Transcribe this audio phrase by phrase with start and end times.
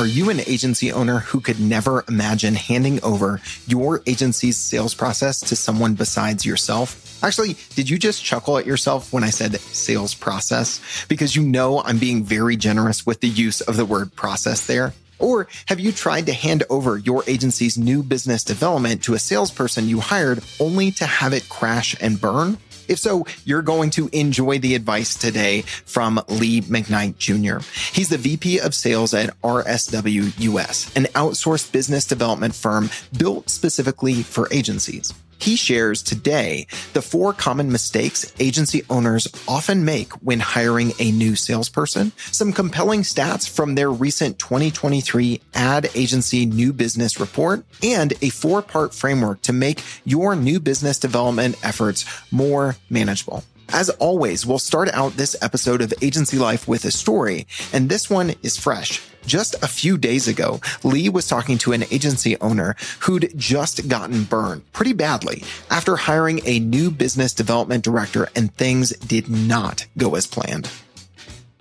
[0.00, 5.40] Are you an agency owner who could never imagine handing over your agency's sales process
[5.40, 7.22] to someone besides yourself?
[7.22, 10.80] Actually, did you just chuckle at yourself when I said sales process?
[11.06, 14.94] Because you know I'm being very generous with the use of the word process there.
[15.18, 19.86] Or have you tried to hand over your agency's new business development to a salesperson
[19.86, 22.56] you hired only to have it crash and burn?
[22.90, 27.64] If so, you're going to enjoy the advice today from Lee McKnight Jr.
[27.92, 34.24] He's the VP of sales at RSW US, an outsourced business development firm built specifically
[34.24, 35.14] for agencies.
[35.40, 41.34] He shares today the four common mistakes agency owners often make when hiring a new
[41.34, 48.28] salesperson, some compelling stats from their recent 2023 ad agency new business report, and a
[48.28, 53.42] four part framework to make your new business development efforts more manageable.
[53.72, 58.10] As always, we'll start out this episode of Agency Life with a story, and this
[58.10, 59.00] one is fresh.
[59.26, 64.24] Just a few days ago, Lee was talking to an agency owner who'd just gotten
[64.24, 70.14] burned pretty badly after hiring a new business development director and things did not go
[70.14, 70.70] as planned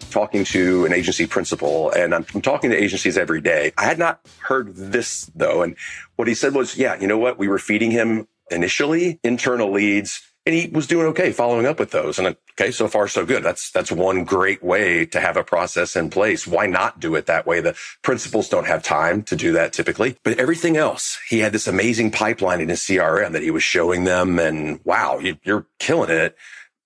[0.10, 3.72] talking to an agency principal and I'm, I'm, talking to agencies every day.
[3.78, 5.62] I had not heard this though.
[5.62, 5.76] And
[6.16, 7.38] what he said was, yeah, you know what?
[7.38, 11.92] We were feeding him initially internal leads and he was doing okay following up with
[11.92, 12.18] those.
[12.18, 13.44] And okay, so far so good.
[13.44, 16.48] That's that's one great way to have a process in place.
[16.48, 17.62] Why not do it that way?
[17.62, 21.68] The principals don't have time to do that typically, but everything else, he had this
[21.68, 26.09] amazing pipeline in his CRM that he was showing them, and wow, you, you're killing
[26.09, 26.36] it.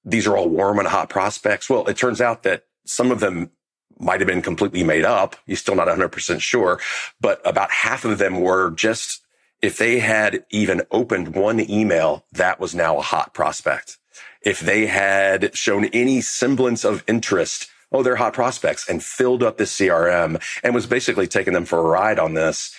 [0.05, 1.69] These are all warm and hot prospects.
[1.69, 3.51] Well, it turns out that some of them
[3.99, 5.35] might have been completely made up.
[5.45, 6.79] He's still not 100% sure,
[7.21, 9.22] but about half of them were just
[9.63, 13.97] if they had even opened one email, that was now a hot prospect.
[14.41, 19.57] If they had shown any semblance of interest, oh, they're hot prospects and filled up
[19.57, 22.75] the CRM and was basically taking them for a ride on this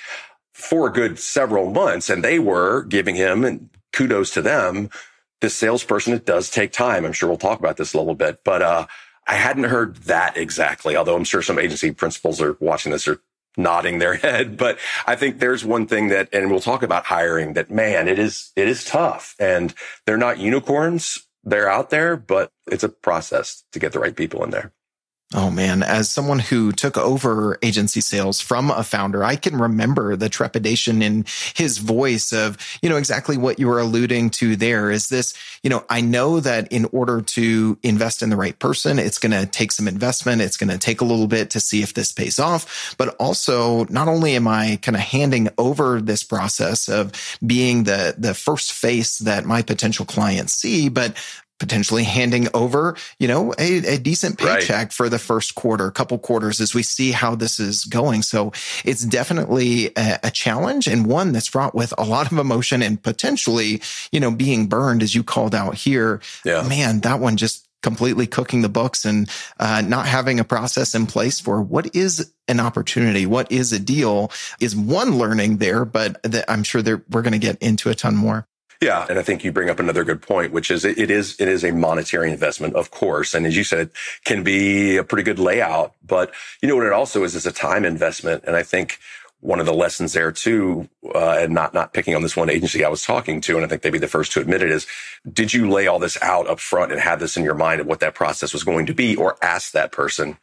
[0.53, 2.11] for a good several months.
[2.11, 4.91] And they were giving him and kudos to them.
[5.41, 7.07] This salesperson, it does take time.
[7.07, 8.87] I'm sure we'll talk about this a little bit, but, uh,
[9.27, 13.21] I hadn't heard that exactly, although I'm sure some agency principals are watching this are
[13.57, 14.57] nodding their head.
[14.57, 18.19] But I think there's one thing that, and we'll talk about hiring that, man, it
[18.19, 19.75] is, it is tough and
[20.07, 21.27] they're not unicorns.
[21.45, 24.73] They're out there, but it's a process to get the right people in there.
[25.37, 30.15] Oh man, as someone who took over agency sales from a founder, I can remember
[30.15, 31.25] the trepidation in
[31.57, 35.35] his voice of, you know, exactly what you were alluding to there is this,
[35.65, 39.33] you know, I know that in order to invest in the right person, it's going
[39.33, 40.41] to take some investment.
[40.41, 42.95] It's going to take a little bit to see if this pays off.
[42.97, 47.11] But also, not only am I kind of handing over this process of
[47.45, 51.17] being the, the first face that my potential clients see, but
[51.65, 54.93] potentially handing over, you know, a, a decent paycheck right.
[54.93, 58.21] for the first quarter, couple quarters as we see how this is going.
[58.21, 58.53] So
[58.85, 63.03] it's definitely a, a, challenge and one that's fraught with a lot of emotion and
[63.03, 63.81] potentially,
[64.13, 66.21] you know, being burned as you called out here.
[66.45, 66.69] Yeah.
[66.69, 71.07] Man, that one just completely cooking the books and uh, not having a process in
[71.07, 74.31] place for what is an opportunity, what is a deal
[74.61, 78.17] is one learning there, but I'm sure that we're going to get into a ton
[78.17, 78.47] more.
[78.85, 79.07] Yeah.
[79.09, 81.65] And I think you bring up another good point, which is it is, it is
[81.65, 83.35] a monetary investment, of course.
[83.35, 83.91] And as you said,
[84.25, 87.53] can be a pretty good layout, but you know what it also is, is a
[87.53, 88.45] time investment.
[88.47, 88.99] And I think
[89.41, 92.85] one of the lessons there too, uh, and not, not picking on this one agency
[92.85, 94.87] I was talking to, and I think they'd be the first to admit it is,
[95.31, 97.87] did you lay all this out up front and have this in your mind of
[97.87, 100.39] what that process was going to be or ask that person,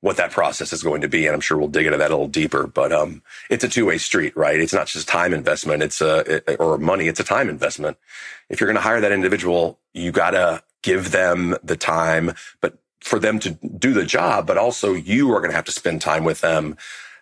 [0.00, 1.26] what that process is going to be.
[1.26, 3.86] And I'm sure we'll dig into that a little deeper, but, um, it's a two
[3.86, 4.60] way street, right?
[4.60, 5.82] It's not just time investment.
[5.82, 7.08] It's a, it, or money.
[7.08, 7.96] It's a time investment.
[8.48, 12.78] If you're going to hire that individual, you got to give them the time, but
[13.00, 16.00] for them to do the job, but also you are going to have to spend
[16.00, 16.76] time with them.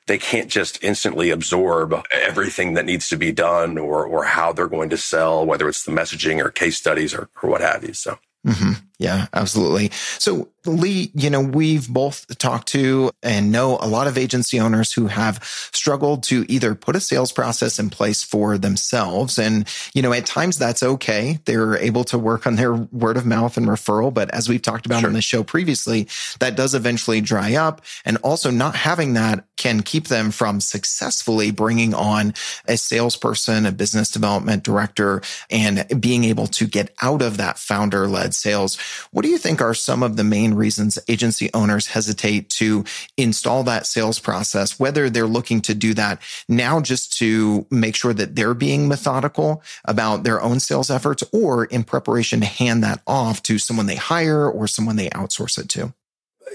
[0.06, 4.66] They can't just instantly absorb everything that needs to be done or, or how they're
[4.66, 7.94] going to sell, whether it's the messaging or case studies or, or what have you.
[7.94, 8.18] So.
[8.46, 8.72] Mm-hmm.
[9.04, 9.90] Yeah, absolutely.
[10.18, 14.92] So Lee, you know, we've both talked to and know a lot of agency owners
[14.92, 19.38] who have struggled to either put a sales process in place for themselves.
[19.38, 21.38] And, you know, at times that's okay.
[21.44, 24.12] They're able to work on their word of mouth and referral.
[24.12, 25.10] But as we've talked about sure.
[25.10, 26.08] on the show previously,
[26.38, 27.82] that does eventually dry up.
[28.06, 32.34] And also not having that can keep them from successfully bringing on
[32.66, 35.20] a salesperson, a business development director,
[35.50, 38.78] and being able to get out of that founder led sales.
[39.10, 42.84] What do you think are some of the main reasons agency owners hesitate to
[43.16, 48.14] install that sales process, whether they're looking to do that now just to make sure
[48.14, 53.00] that they're being methodical about their own sales efforts or in preparation to hand that
[53.06, 55.92] off to someone they hire or someone they outsource it to?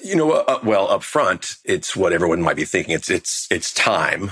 [0.03, 2.93] You know, uh, well, up front, it's what everyone might be thinking.
[2.93, 4.31] It's, it's, it's time.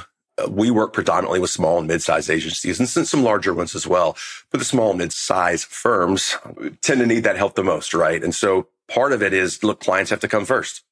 [0.50, 4.16] We work predominantly with small and mid-sized agencies and some larger ones as well.
[4.52, 6.38] But the small and mid-sized firms
[6.82, 8.24] tend to need that help the most, right?
[8.24, 10.84] And so part of it is, look, clients have to come first.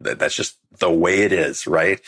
[0.00, 2.00] That's just the way it is, right?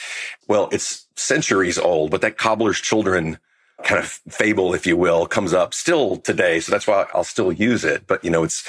[0.49, 3.38] Well, it's centuries old, but that cobbler's children
[3.82, 6.61] kind of fable, if you will, comes up still today.
[6.61, 8.06] So that's why I'll still use it.
[8.06, 8.64] But, you know, it's,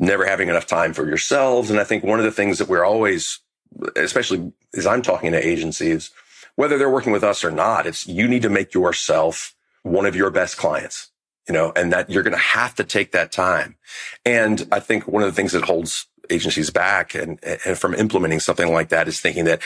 [0.00, 1.70] never having enough time for yourselves.
[1.70, 3.40] And I think one of the things that we're always,
[3.96, 6.12] especially as I'm talking to agencies,
[6.58, 10.16] whether they're working with us or not, it's you need to make yourself one of
[10.16, 11.12] your best clients,
[11.46, 13.76] you know, and that you're going to have to take that time.
[14.24, 18.40] And I think one of the things that holds agencies back and, and from implementing
[18.40, 19.62] something like that is thinking that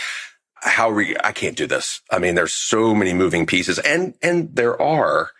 [0.57, 2.03] how re- I can't do this.
[2.11, 5.31] I mean, there's so many moving pieces and, and there are,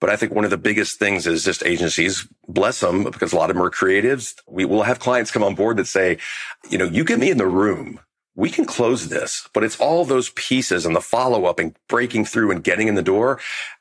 [0.00, 3.36] but I think one of the biggest things is just agencies, bless them, because a
[3.36, 4.34] lot of them are creatives.
[4.48, 6.18] We will have clients come on board that say,
[6.68, 8.00] you know, you get me in the room.
[8.36, 12.26] We can close this, but it's all those pieces and the follow up and breaking
[12.26, 13.40] through and getting in the door.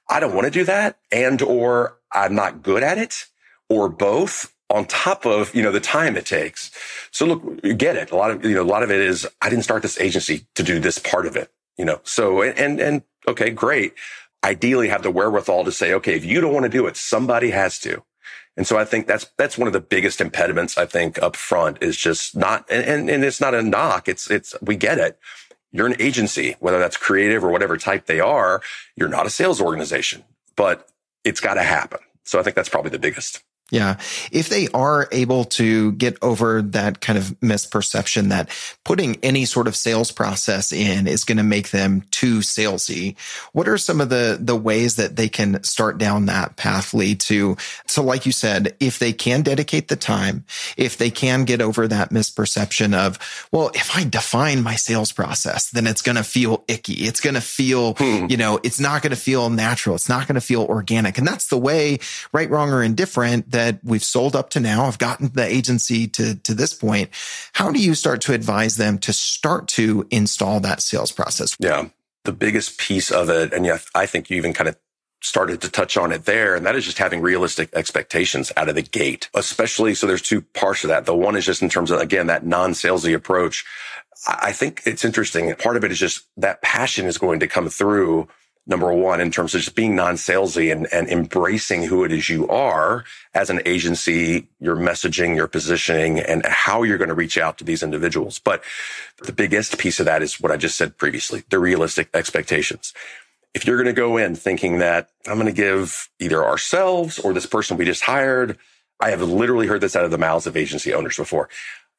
[0.09, 0.97] I don't want to do that.
[1.11, 3.25] And, or I'm not good at it
[3.69, 6.71] or both on top of, you know, the time it takes.
[7.11, 8.11] So look, you get it.
[8.11, 10.47] A lot of, you know, a lot of it is I didn't start this agency
[10.55, 13.93] to do this part of it, you know, so, and, and okay, great
[14.45, 17.49] ideally have the wherewithal to say, okay, if you don't want to do it, somebody
[17.49, 18.03] has to.
[18.57, 21.79] And so I think that's, that's one of the biggest impediments I think up front
[21.81, 24.07] is just not, and, and, and it's not a knock.
[24.07, 25.19] It's, it's, we get it.
[25.71, 28.61] You're an agency, whether that's creative or whatever type they are.
[28.95, 30.23] You're not a sales organization,
[30.55, 30.87] but
[31.25, 31.99] it's got to happen.
[32.23, 33.43] So I think that's probably the biggest.
[33.71, 33.97] Yeah.
[34.31, 38.49] If they are able to get over that kind of misperception that
[38.83, 43.17] putting any sort of sales process in is going to make them too salesy,
[43.53, 47.19] what are some of the, the ways that they can start down that path lead
[47.21, 47.57] to?
[47.87, 50.45] So like you said, if they can dedicate the time,
[50.77, 53.17] if they can get over that misperception of,
[53.51, 57.05] well, if I define my sales process, then it's going to feel icky.
[57.05, 58.27] It's going to feel, hmm.
[58.29, 59.95] you know, it's not going to feel natural.
[59.95, 61.17] It's not going to feel organic.
[61.17, 61.97] And that's the way
[62.31, 64.85] right, wrong, or indifferent that we've sold up to now.
[64.85, 67.09] I've gotten the agency to, to this point.
[67.53, 71.55] How do you start to advise them to start to install that sales process?
[71.59, 71.87] Yeah.
[72.25, 74.75] The biggest piece of it, and yeah, I think you even kind of
[75.21, 76.55] started to touch on it there.
[76.55, 79.95] And that is just having realistic expectations out of the gate, especially.
[79.95, 81.05] So there's two parts of that.
[81.05, 83.63] The one is just in terms of, again, that non-salesy approach.
[84.27, 85.53] I think it's interesting.
[85.55, 88.27] Part of it is just that passion is going to come through
[88.67, 92.47] number one, in terms of just being non-salesy and, and embracing who it is you
[92.47, 93.03] are
[93.33, 97.63] as an agency, your messaging, your positioning, and how you're going to reach out to
[97.63, 98.39] these individuals.
[98.39, 98.63] But
[99.23, 102.93] the biggest piece of that is what I just said previously, the realistic expectations.
[103.53, 107.33] If you're going to go in thinking that I'm going to give either ourselves or
[107.33, 108.57] this person we just hired,
[108.99, 111.49] I have literally heard this out of the mouths of agency owners before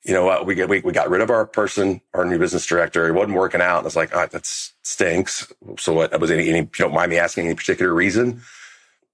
[0.07, 0.47] you know what?
[0.47, 3.09] We get, we, we got rid of our person, our new business director.
[3.09, 3.79] It wasn't working out.
[3.79, 5.53] And was like, that stinks.
[5.79, 8.43] So what was any, any, you don't mind me asking any particular reason?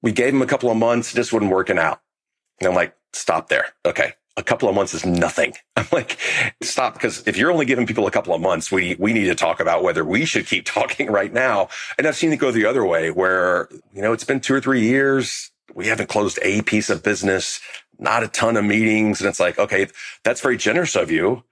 [0.02, 1.14] We gave him a couple of months.
[1.14, 2.02] Just wasn't working out.
[2.60, 3.68] And I'm like, stop there.
[3.86, 4.12] Okay.
[4.36, 5.54] A couple of months is nothing.
[5.76, 6.18] I'm like,
[6.60, 6.92] stop.
[6.92, 9.60] Because if you're only giving people a couple of months, we, we need to talk
[9.60, 11.68] about whether we should keep talking right now.
[11.96, 14.60] And I've seen it go the other way where, you know, it's been two or
[14.60, 15.50] three years.
[15.74, 17.60] We haven't closed a piece of business
[17.98, 19.20] not a ton of meetings.
[19.20, 19.86] And it's like, okay,
[20.24, 21.44] that's very generous of you.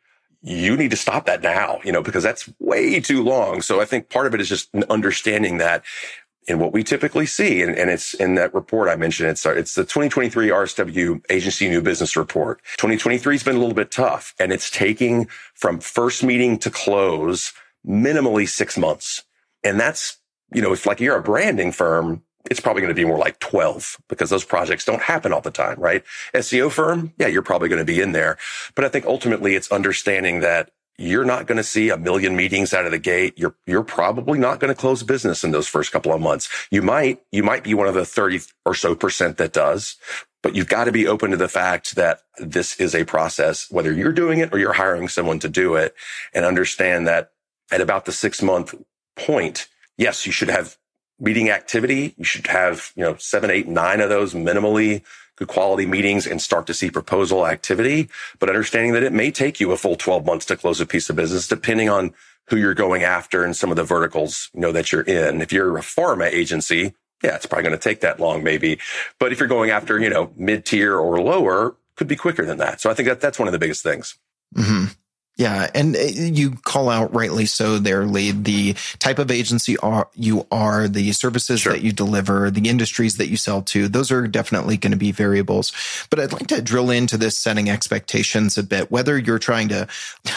[0.43, 3.61] You need to stop that now, you know, because that's way too long.
[3.61, 5.85] So I think part of it is just understanding that
[6.47, 7.63] in what we typically see.
[7.63, 9.29] And, and it's in that report I mentioned.
[9.29, 12.61] It's, it's the 2023 RSW agency new business report.
[12.79, 17.53] 2023 has been a little bit tough and it's taking from first meeting to close
[17.87, 19.25] minimally six months.
[19.63, 20.19] And that's,
[20.53, 23.39] you know, if like you're a branding firm, it's probably going to be more like
[23.41, 26.05] 12 because those projects don't happen all the time, right?
[26.35, 28.39] SEO firm, yeah, you're probably going to be in there.
[28.75, 32.75] But I think ultimately it's understanding that you're not going to see a million meetings
[32.75, 33.35] out of the gate.
[33.37, 36.49] You're, you're probably not going to close business in those first couple of months.
[36.71, 39.97] You might, you might be one of the 30 or so percent that does,
[40.43, 43.93] but you've got to be open to the fact that this is a process, whether
[43.93, 45.95] you're doing it or you're hiring someone to do it
[46.35, 47.33] and understand that
[47.71, 48.75] at about the six month
[49.17, 50.77] point, yes, you should have
[51.21, 52.15] meeting activity.
[52.17, 55.03] You should have, you know, seven, eight, nine of those minimally
[55.37, 58.09] good quality meetings and start to see proposal activity,
[58.39, 61.09] but understanding that it may take you a full 12 months to close a piece
[61.09, 62.13] of business, depending on
[62.49, 65.41] who you're going after and some of the verticals, you know, that you're in.
[65.41, 68.79] If you're a pharma agency, yeah, it's probably going to take that long, maybe.
[69.19, 72.59] But if you're going after, you know, mid tier or lower, could be quicker than
[72.59, 72.81] that.
[72.81, 74.17] So I think that that's one of the biggest things.
[74.57, 74.93] Mm-hmm.
[75.41, 75.71] Yeah.
[75.75, 80.47] And uh, you call out rightly so there, Lee the type of agency are, you
[80.53, 81.73] are, the services sure.
[81.73, 83.89] that you deliver, the industries that you sell to.
[83.89, 85.73] Those are definitely going to be variables.
[86.11, 89.89] But I'd like to drill into this setting expectations a bit, whether you're trying to,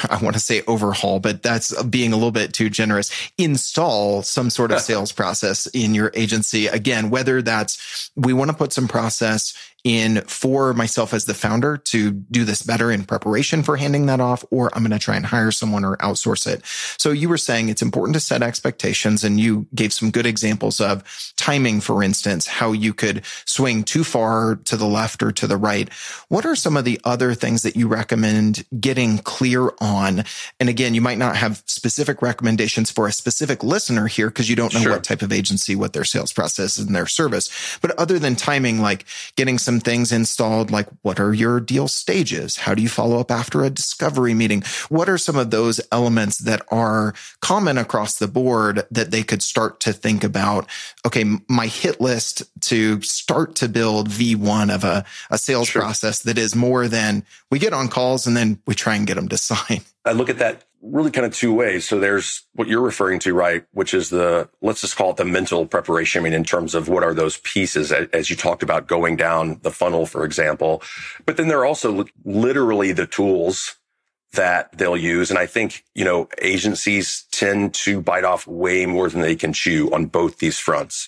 [0.10, 4.50] I want to say overhaul, but that's being a little bit too generous, install some
[4.50, 6.68] sort of sales process in your agency.
[6.68, 11.78] Again, whether that's we want to put some process in for myself as the founder
[11.78, 15.16] to do this better in preparation for handing that off, or I'm going to try
[15.16, 16.66] and hire someone or outsource it.
[16.98, 20.80] So you were saying it's important to set expectations and you gave some good examples
[20.80, 21.04] of
[21.36, 25.58] timing, for instance, how you could swing too far to the left or to the
[25.58, 25.92] right.
[26.30, 30.24] What are some of the other things that you recommend getting clear on?
[30.60, 34.56] And again, you might not have specific recommendations for a specific listener here because you
[34.56, 34.92] don't know sure.
[34.94, 37.78] what type of agency, what their sales process and their service.
[37.82, 41.88] But other than timing, like getting some some things installed, like what are your deal
[41.88, 42.58] stages?
[42.58, 44.62] How do you follow up after a discovery meeting?
[44.90, 49.42] What are some of those elements that are common across the board that they could
[49.42, 50.68] start to think about?
[51.08, 55.82] Okay, my hit list to start to build V1 of a, a sales sure.
[55.82, 59.16] process that is more than we get on calls and then we try and get
[59.16, 59.82] them to sign.
[60.06, 61.88] I look at that really kind of two ways.
[61.88, 63.66] So there's what you're referring to, right?
[63.72, 66.20] Which is the, let's just call it the mental preparation.
[66.20, 69.60] I mean, in terms of what are those pieces as you talked about going down
[69.64, 70.84] the funnel, for example.
[71.26, 73.76] But then there are also literally the tools
[74.34, 75.30] that they'll use.
[75.30, 79.54] And I think, you know, agencies tend to bite off way more than they can
[79.54, 81.08] chew on both these fronts.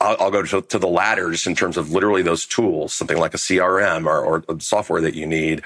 [0.00, 3.18] I'll, I'll go to, to, the latter just in terms of literally those tools, something
[3.18, 5.62] like a CRM or, or software that you need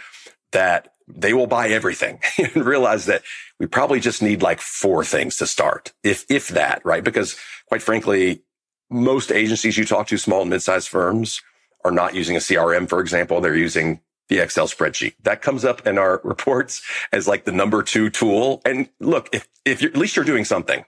[0.52, 3.22] that they will buy everything and realize that
[3.58, 7.04] we probably just need like four things to start, if, if that, right?
[7.04, 8.42] Because quite frankly,
[8.90, 11.40] most agencies you talk to, small and mid-sized firms
[11.84, 13.40] are not using a CRM, for example.
[13.40, 15.14] They're using the Excel spreadsheet.
[15.22, 18.62] That comes up in our reports as like the number two tool.
[18.64, 20.84] And look, if, if you're, at least you're doing something,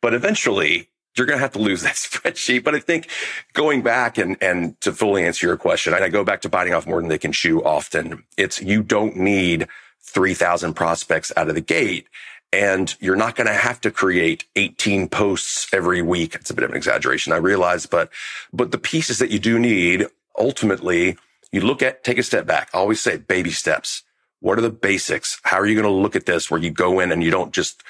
[0.00, 2.64] but eventually you're going to have to lose that spreadsheet.
[2.64, 3.08] But I think
[3.52, 6.74] going back and, and to fully answer your question, and I go back to biting
[6.74, 8.24] off more than they can chew often.
[8.36, 9.68] It's you don't need
[10.02, 12.06] 3000 prospects out of the gate.
[12.50, 16.34] And you're not going to have to create 18 posts every week.
[16.34, 17.34] It's a bit of an exaggeration.
[17.34, 18.10] I realize, but,
[18.54, 20.06] but the pieces that you do need
[20.38, 21.18] ultimately,
[21.52, 22.70] you look at, take a step back.
[22.72, 24.02] I always say baby steps.
[24.40, 25.40] What are the basics?
[25.42, 27.52] How are you going to look at this where you go in and you don't
[27.52, 27.82] just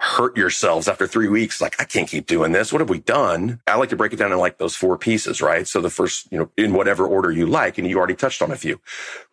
[0.00, 1.60] hurt yourselves after three weeks.
[1.60, 2.72] Like, I can't keep doing this.
[2.72, 3.60] What have we done?
[3.66, 5.66] I like to break it down in like those four pieces, right?
[5.66, 8.52] So the first, you know, in whatever order you like, and you already touched on
[8.52, 8.80] a few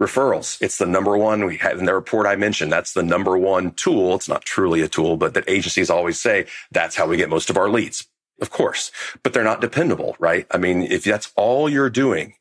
[0.02, 0.60] referrals.
[0.62, 2.72] It's the number one we have in the report I mentioned.
[2.72, 4.16] That's the number one tool.
[4.16, 7.52] It's not truly a tool, but that agencies always say that's how we get most
[7.52, 8.08] of our leads.
[8.42, 8.92] Of course,
[9.24, 10.46] but they're not dependable, right?
[10.52, 12.34] I mean, if that's all you're doing,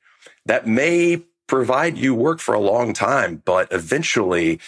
[0.46, 4.58] that may provide you work for a long time, but eventually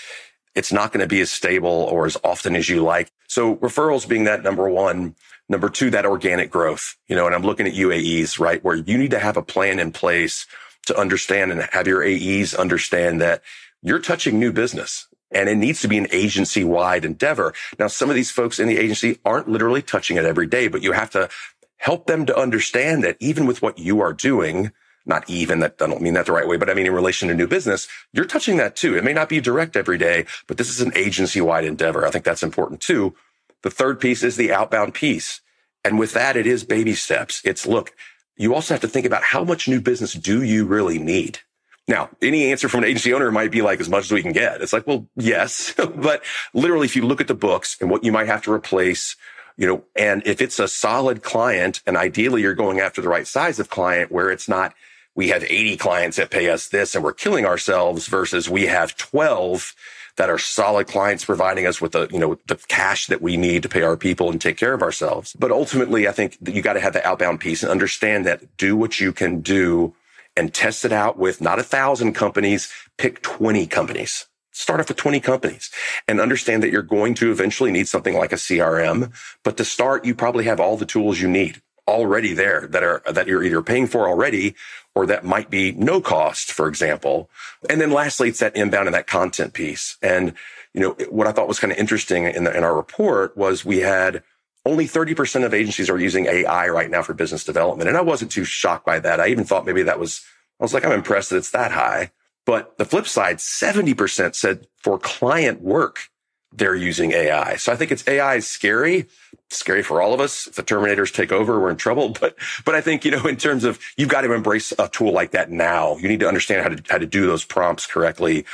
[0.55, 3.11] it's not going to be as stable or as often as you like.
[3.29, 5.15] So referrals being that number one.
[5.49, 8.63] Number two, that organic growth, you know, and I'm looking at your AEs, right?
[8.65, 10.45] Where you need to have a plan in place
[10.87, 13.43] to understand and have your AEs understand that
[13.81, 17.55] you're touching new business and it needs to be an agency wide endeavor.
[17.79, 20.83] Now, some of these folks in the agency aren't literally touching it every day, but
[20.83, 21.29] you have to
[21.77, 24.73] help them to understand that even with what you are doing,
[25.07, 27.29] not even that I don't mean that the right way, but I mean in relation
[27.29, 28.97] to new business, you're touching that too.
[28.97, 32.07] It may not be direct every day, but this is an agency wide endeavor.
[32.07, 33.15] I think that's important too.
[33.63, 35.41] The third piece is the outbound piece.
[35.85, 37.41] And with that, it is baby steps.
[37.45, 37.93] It's look,
[38.37, 41.41] you also have to think about how much new business do you really need?
[41.89, 44.33] Now, any answer from an agency owner might be like as much as we can
[44.33, 44.61] get.
[44.61, 46.23] It's like, well, yes, but
[46.53, 49.17] literally, if you look at the books and what you might have to replace,
[49.57, 53.27] you know, and if it's a solid client and ideally you're going after the right
[53.27, 54.75] size of client where it's not
[55.17, 58.97] we have 80 clients that pay us this and we're killing ourselves versus we have
[58.97, 59.75] 12
[60.17, 63.63] that are solid clients providing us with the, you know, the cash that we need
[63.63, 65.35] to pay our people and take care of ourselves.
[65.39, 68.77] But ultimately, I think you got to have the outbound piece and understand that do
[68.77, 69.95] what you can do
[70.37, 74.27] and test it out with not a thousand companies, pick 20 companies.
[74.53, 75.71] Start off with 20 companies
[76.09, 79.13] and understand that you're going to eventually need something like a CRM.
[79.43, 83.03] But to start, you probably have all the tools you need already there that are,
[83.11, 84.55] that you're either paying for already
[84.97, 87.29] or that might be no cost, for example.
[87.69, 89.99] And then lastly, it's that inbound and that content piece.
[90.01, 90.33] And,
[90.73, 93.63] you know, what I thought was kind of interesting in, the, in our report was
[93.63, 94.23] we had
[94.65, 97.89] only 30% of agencies are using AI right now for business development.
[97.89, 99.21] And I wasn't too shocked by that.
[99.21, 100.25] I even thought maybe that was,
[100.59, 102.11] I was like, I'm impressed that it's that high.
[102.47, 106.09] But the flip side, 70% said for client work,
[106.57, 107.57] they're using AI.
[107.57, 109.07] So I think it's AI is scary,
[109.51, 110.47] scary for all of us.
[110.47, 112.15] If the Terminators take over, we're in trouble.
[112.21, 115.13] But, but I think, you know, in terms of you've got to embrace a tool
[115.13, 115.97] like that now.
[115.99, 118.45] You need to understand how to, how to do those prompts correctly.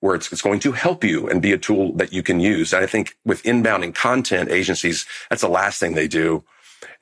[0.00, 2.72] where it's, it's going to help you and be a tool that you can use.
[2.72, 6.44] And I think with inbounding content agencies, that's the last thing they do.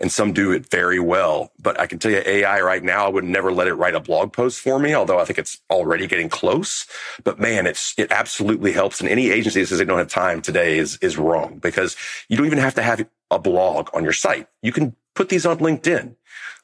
[0.01, 1.53] And some do it very well.
[1.61, 4.01] But I can tell you AI right now, I would never let it write a
[4.01, 6.87] blog post for me, although I think it's already getting close.
[7.23, 9.01] But man, it's, it absolutely helps.
[9.01, 11.97] And any agency that says they don't have time today is, is wrong because
[12.29, 14.49] you don't even have to have a blog on your site.
[14.63, 16.17] You can put these on LinkedIn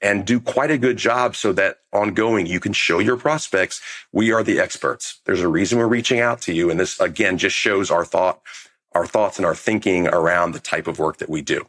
[0.02, 3.80] and do quite a good job so that ongoing you can show your prospects
[4.12, 5.20] we are the experts.
[5.24, 6.70] There's a reason we're reaching out to you.
[6.70, 8.40] And this again just shows our thought,
[8.92, 11.66] our thoughts and our thinking around the type of work that we do.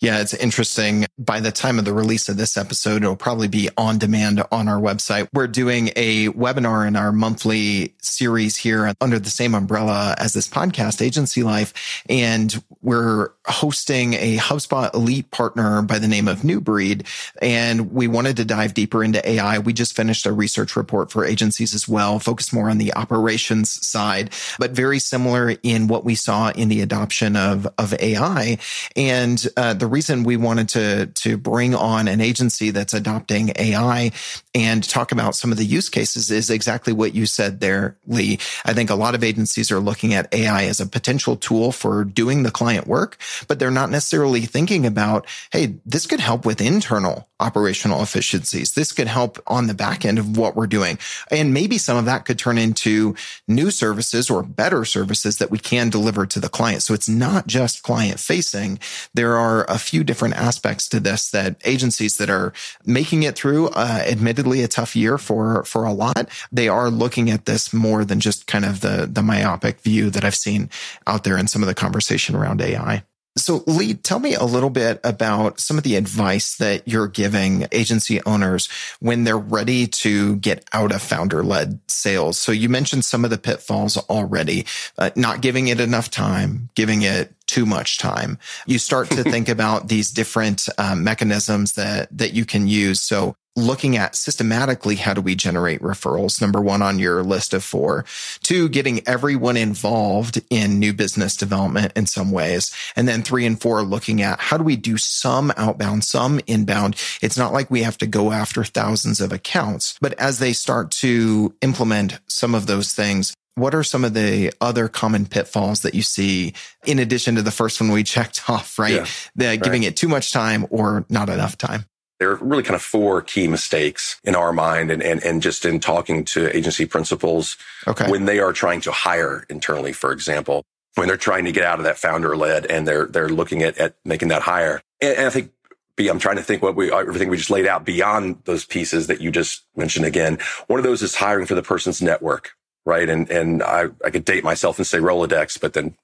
[0.00, 1.04] Yeah, it's interesting.
[1.18, 4.66] By the time of the release of this episode, it'll probably be on demand on
[4.66, 5.28] our website.
[5.34, 10.48] We're doing a webinar in our monthly series here under the same umbrella as this
[10.48, 12.02] podcast, Agency Life.
[12.08, 17.06] And we're hosting a HubSpot elite partner by the name of New Breed.
[17.42, 19.58] And we wanted to dive deeper into AI.
[19.58, 23.86] We just finished a research report for agencies as well, focused more on the operations
[23.86, 28.56] side, but very similar in what we saw in the adoption of, of AI.
[28.96, 34.12] And uh, the reason we wanted to to bring on an agency that's adopting AI
[34.54, 38.38] and talk about some of the use cases is exactly what you said there, Lee.
[38.64, 42.04] I think a lot of agencies are looking at AI as a potential tool for
[42.04, 43.16] doing the client work,
[43.48, 48.72] but they're not necessarily thinking about, hey, this could help with internal operational efficiencies.
[48.72, 50.98] This could help on the back end of what we're doing.
[51.30, 53.16] And maybe some of that could turn into
[53.48, 56.82] new services or better services that we can deliver to the client.
[56.82, 58.78] So it's not just client facing.
[59.14, 62.52] There are a few different aspects to this that agencies that are
[62.84, 66.28] making it through, uh, admittedly a tough year for, for a lot.
[66.52, 70.24] They are looking at this more than just kind of the, the myopic view that
[70.24, 70.70] I've seen
[71.06, 73.02] out there in some of the conversation around AI.
[73.36, 77.66] So Lee, tell me a little bit about some of the advice that you're giving
[77.70, 78.68] agency owners
[78.98, 82.38] when they're ready to get out of founder led sales.
[82.38, 84.66] So you mentioned some of the pitfalls already,
[84.98, 88.36] uh, not giving it enough time, giving it too much time.
[88.66, 93.00] You start to think about these different uh, mechanisms that, that you can use.
[93.00, 97.62] So looking at systematically how do we generate referrals number one on your list of
[97.62, 98.04] four
[98.42, 103.60] two getting everyone involved in new business development in some ways and then three and
[103.60, 107.82] four looking at how do we do some outbound some inbound it's not like we
[107.82, 112.66] have to go after thousands of accounts but as they start to implement some of
[112.66, 116.54] those things what are some of the other common pitfalls that you see
[116.86, 118.94] in addition to the first one we checked off, right?
[118.94, 119.62] Yeah, the right.
[119.62, 121.84] giving it too much time or not enough time?
[122.20, 125.64] There are really kind of four key mistakes in our mind and, and, and just
[125.64, 127.56] in talking to agency principals
[127.88, 128.08] okay.
[128.08, 130.62] when they are trying to hire internally, for example,
[130.94, 133.78] when they're trying to get out of that founder led and they're, they're looking at,
[133.78, 134.80] at making that hire.
[135.00, 135.50] And, and I think
[135.98, 139.08] I'm trying to think what we, uh, everything we just laid out beyond those pieces
[139.08, 140.38] that you just mentioned again.
[140.66, 142.52] One of those is hiring for the person's network,
[142.84, 143.08] right?
[143.08, 145.94] And, and I, I could date myself and say Rolodex, but then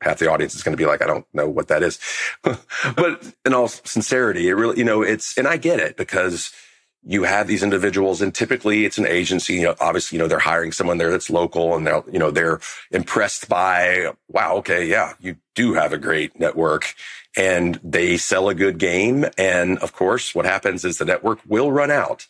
[0.00, 1.98] half the audience is going to be like, I don't know what that is.
[2.42, 6.52] but in all sincerity, it really, you know, it's, and I get it because
[7.08, 10.40] you have these individuals and typically it's an agency, you know, obviously, you know, they're
[10.40, 15.12] hiring someone there that's local and they're, you know, they're impressed by, wow, okay, yeah,
[15.20, 16.94] you do have a great network
[17.36, 19.26] and they sell a good game.
[19.36, 22.26] And of course, what happens is the network will run out.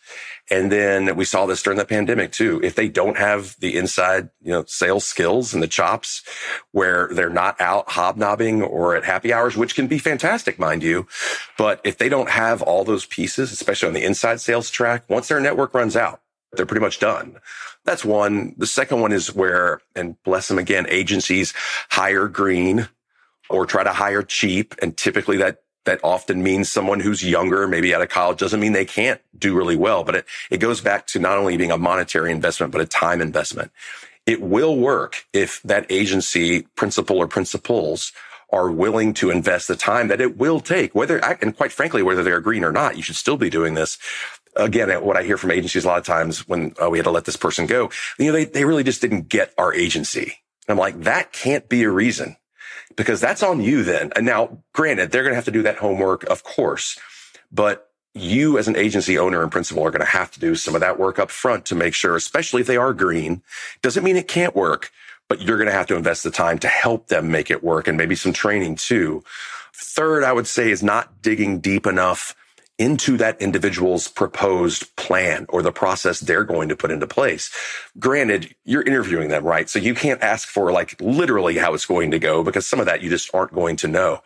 [0.51, 2.61] And then we saw this during the pandemic too.
[2.63, 6.23] If they don't have the inside, you know, sales skills and the chops
[6.73, 11.07] where they're not out hobnobbing or at happy hours, which can be fantastic, mind you.
[11.57, 15.29] But if they don't have all those pieces, especially on the inside sales track, once
[15.29, 16.21] their network runs out,
[16.53, 17.39] they're pretty much done.
[17.85, 18.55] That's one.
[18.57, 21.55] The second one is where, and bless them again, agencies
[21.91, 22.89] hire green
[23.49, 24.75] or try to hire cheap.
[24.81, 28.73] And typically that that often means someone who's younger, maybe out of college doesn't mean
[28.73, 31.79] they can't do really well, but it, it goes back to not only being a
[31.79, 33.73] monetary investment, but a time investment.
[34.27, 38.13] It will work if that agency principal or principals
[38.51, 42.23] are willing to invest the time that it will take, whether, and quite frankly, whether
[42.23, 43.99] they're green or not, you should still be doing this.
[44.57, 47.11] Again, what I hear from agencies a lot of times when uh, we had to
[47.11, 50.39] let this person go, you know, they, they really just didn't get our agency.
[50.69, 52.37] I'm like, that can't be a reason
[52.97, 54.11] because that's on you then.
[54.17, 56.99] And now, granted, they're going to have to do that homework, of course,
[57.53, 60.75] but you as an agency owner and principal are going to have to do some
[60.75, 63.43] of that work up front to make sure, especially if they are green,
[63.83, 64.91] doesn't mean it can't work,
[65.29, 67.87] but you're going to have to invest the time to help them make it work
[67.87, 69.23] and maybe some training too.
[69.75, 72.35] Third, I would say is not digging deep enough
[72.79, 77.51] into that individual's proposed plan or the process they're going to put into place.
[77.99, 79.69] Granted, you're interviewing them, right?
[79.69, 82.87] So you can't ask for like literally how it's going to go because some of
[82.87, 84.23] that you just aren't going to know.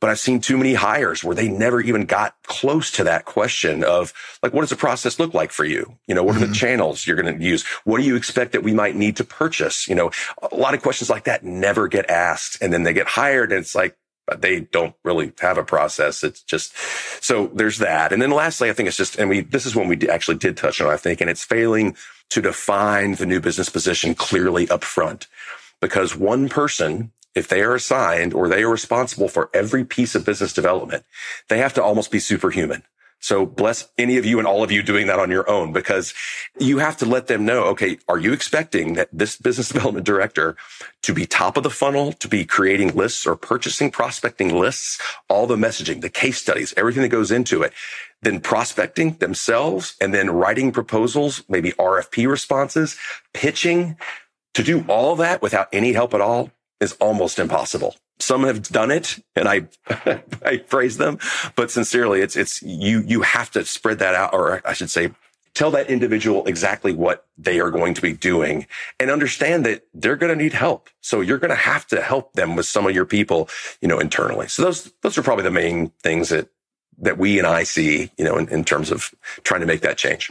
[0.00, 3.82] But I've seen too many hires where they never even got close to that question
[3.82, 4.12] of
[4.44, 5.98] like, what does the process look like for you?
[6.06, 6.52] You know, what are mm-hmm.
[6.52, 7.64] the channels you're going to use?
[7.82, 9.88] What do you expect that we might need to purchase?
[9.88, 12.62] You know, a lot of questions like that never get asked.
[12.62, 13.96] And then they get hired and it's like,
[14.36, 16.22] they don't really have a process.
[16.22, 16.76] It's just,
[17.22, 18.12] so there's that.
[18.12, 20.56] And then lastly, I think it's just, and we, this is when we actually did
[20.56, 21.96] touch on, I think, and it's failing
[22.30, 25.26] to define the new business position clearly up front
[25.80, 30.24] because one person if they are assigned or they are responsible for every piece of
[30.24, 31.04] business development,
[31.48, 32.82] they have to almost be superhuman.
[33.20, 36.14] So bless any of you and all of you doing that on your own because
[36.58, 40.56] you have to let them know, okay, are you expecting that this business development director
[41.02, 45.46] to be top of the funnel, to be creating lists or purchasing prospecting lists, all
[45.46, 47.72] the messaging, the case studies, everything that goes into it,
[48.22, 52.96] then prospecting themselves and then writing proposals, maybe RFP responses,
[53.34, 53.96] pitching
[54.54, 56.50] to do all that without any help at all
[56.80, 57.96] is almost impossible.
[58.20, 59.68] Some have done it and I,
[60.44, 61.18] I praise them,
[61.54, 65.10] but sincerely, it's, it's, you, you have to spread that out, or I should say,
[65.54, 68.66] tell that individual exactly what they are going to be doing
[69.00, 70.88] and understand that they're going to need help.
[71.00, 73.48] So you're going to have to help them with some of your people,
[73.80, 74.48] you know, internally.
[74.48, 76.48] So those, those are probably the main things that,
[76.98, 79.98] that we and I see, you know, in, in terms of trying to make that
[79.98, 80.30] change.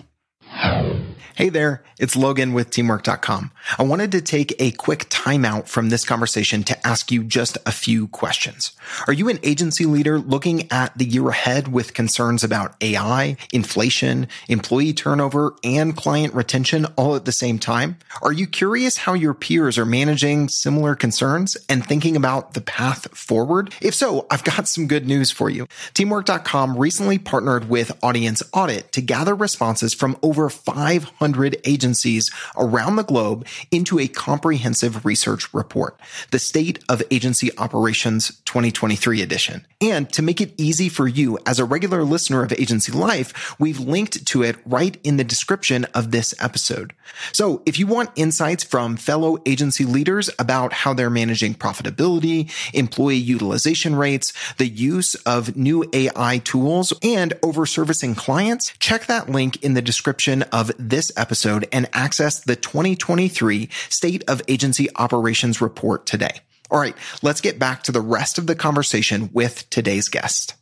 [1.36, 3.52] Hey there, it's Logan with teamwork.com.
[3.78, 7.72] I wanted to take a quick timeout from this conversation to ask you just a
[7.72, 8.72] few questions.
[9.08, 14.28] Are you an agency leader looking at the year ahead with concerns about AI, inflation,
[14.48, 17.98] employee turnover, and client retention all at the same time?
[18.22, 23.16] Are you curious how your peers are managing similar concerns and thinking about the path
[23.18, 23.74] forward?
[23.82, 25.68] If so, I've got some good news for you.
[25.94, 32.96] Teamwork.com recently partnered with Audience Audit to gather responses from over 500 100 agencies around
[32.96, 36.00] the globe into a comprehensive research report,
[36.32, 39.66] the State of Agency Operations 2023 edition.
[39.80, 43.80] And to make it easy for you as a regular listener of Agency Life, we've
[43.80, 46.94] linked to it right in the description of this episode.
[47.32, 53.18] So if you want insights from fellow agency leaders about how they're managing profitability, employee
[53.18, 59.64] utilization rates, the use of new AI tools, and over servicing clients, check that link
[59.64, 66.06] in the description of this episode and access the 2023 State of Agency Operations Report
[66.06, 66.42] today.
[66.70, 70.56] All right, let's get back to the rest of the conversation with today's guest.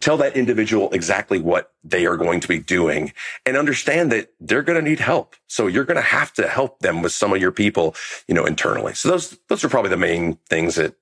[0.00, 3.12] Tell that individual exactly what they are going to be doing
[3.44, 5.34] and understand that they're going to need help.
[5.48, 7.96] So you're going to have to help them with some of your people,
[8.28, 8.94] you know, internally.
[8.94, 10.94] So those, those are probably the main things that,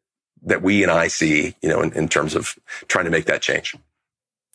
[0.45, 2.55] that we and I see, you know, in, in terms of
[2.89, 3.75] trying to make that change.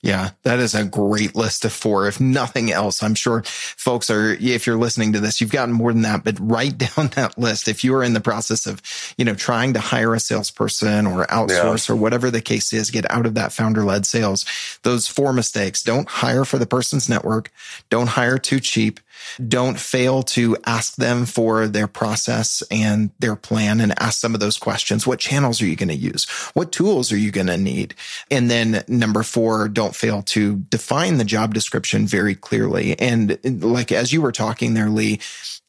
[0.04, 2.08] Yeah, that is a great list of four.
[2.08, 5.94] If nothing else, I'm sure folks are, if you're listening to this, you've gotten more
[5.94, 7.68] than that, but write down that list.
[7.68, 8.82] If you are in the process of,
[9.18, 11.94] you know, trying to hire a salesperson or outsource yeah.
[11.94, 14.46] or whatever the case is, get out of that founder led sales,
[14.82, 15.84] those four mistakes.
[15.84, 17.52] Don't hire for the person's network.
[17.90, 19.00] Don't hire too cheap.
[19.48, 24.40] Don't fail to ask them for their process and their plan and ask some of
[24.40, 25.06] those questions.
[25.06, 26.26] What channels are you going to use?
[26.54, 27.94] What tools are you going to need?
[28.30, 32.98] And then number four, don't fail to define the job description very clearly.
[33.00, 35.20] And like, as you were talking there, Lee,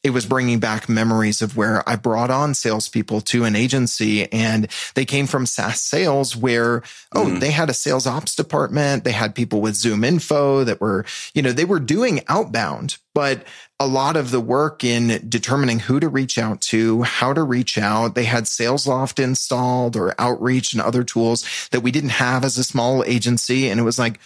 [0.02, 4.66] it was bringing back memories of where I brought on salespeople to an agency and
[4.94, 6.82] they came from SaaS sales where,
[7.14, 7.40] oh, mm.
[7.40, 9.04] they had a sales ops department.
[9.04, 13.44] They had people with ZoomInfo that were, you know, they were doing outbound, but
[13.78, 17.78] a lot of the work in determining who to reach out to, how to reach
[17.78, 22.58] out, they had SalesLoft installed or outreach and other tools that we didn't have as
[22.58, 23.68] a small agency.
[23.68, 24.20] And it was like,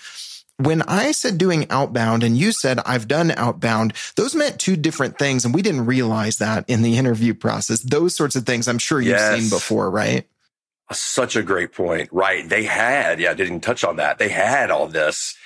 [0.59, 5.19] when I said doing outbound and you said I've done outbound, those meant two different
[5.19, 5.45] things.
[5.45, 7.81] And we didn't realize that in the interview process.
[7.81, 9.41] Those sorts of things I'm sure you've yes.
[9.41, 10.27] seen before, right?
[10.89, 12.09] Uh, such a great point.
[12.13, 12.49] Right.
[12.49, 14.19] They had, yeah, I didn't touch on that.
[14.19, 15.37] They had all this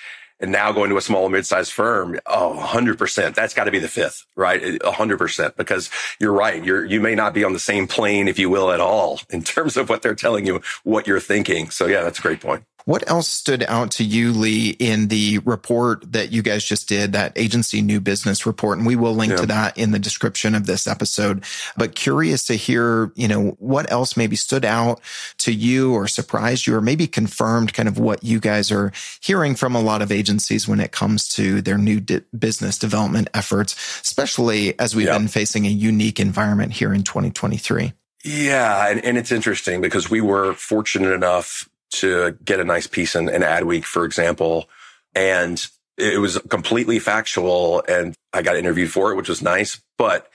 [0.40, 3.35] and now going to a small mid-sized firm, oh, 100%.
[3.35, 4.61] That's got to be the fifth, right?
[4.62, 6.64] 100% because you're right.
[6.64, 9.42] You're, you may not be on the same plane, if you will, at all in
[9.42, 11.70] terms of what they're telling you, what you're thinking.
[11.70, 12.64] So yeah, that's a great point.
[12.85, 17.12] What else stood out to you, Lee, in the report that you guys just did,
[17.12, 18.79] that agency new business report?
[18.79, 19.38] And we will link yeah.
[19.38, 21.45] to that in the description of this episode.
[21.77, 25.01] But curious to hear, you know, what else maybe stood out
[25.38, 29.55] to you or surprised you or maybe confirmed kind of what you guys are hearing
[29.55, 33.75] from a lot of agencies when it comes to their new di- business development efforts,
[34.03, 35.19] especially as we've yeah.
[35.19, 37.93] been facing a unique environment here in 2023.
[38.25, 38.88] Yeah.
[38.88, 43.29] And, and it's interesting because we were fortunate enough to get a nice piece in,
[43.29, 44.68] in Adweek, for example.
[45.14, 45.64] And
[45.96, 49.81] it was completely factual and I got interviewed for it, which was nice.
[49.98, 50.31] But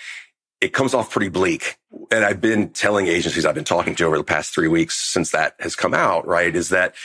[0.61, 1.77] it comes off pretty bleak.
[2.11, 5.31] And I've been telling agencies I've been talking to over the past three weeks since
[5.31, 6.55] that has come out, right?
[6.55, 6.95] Is that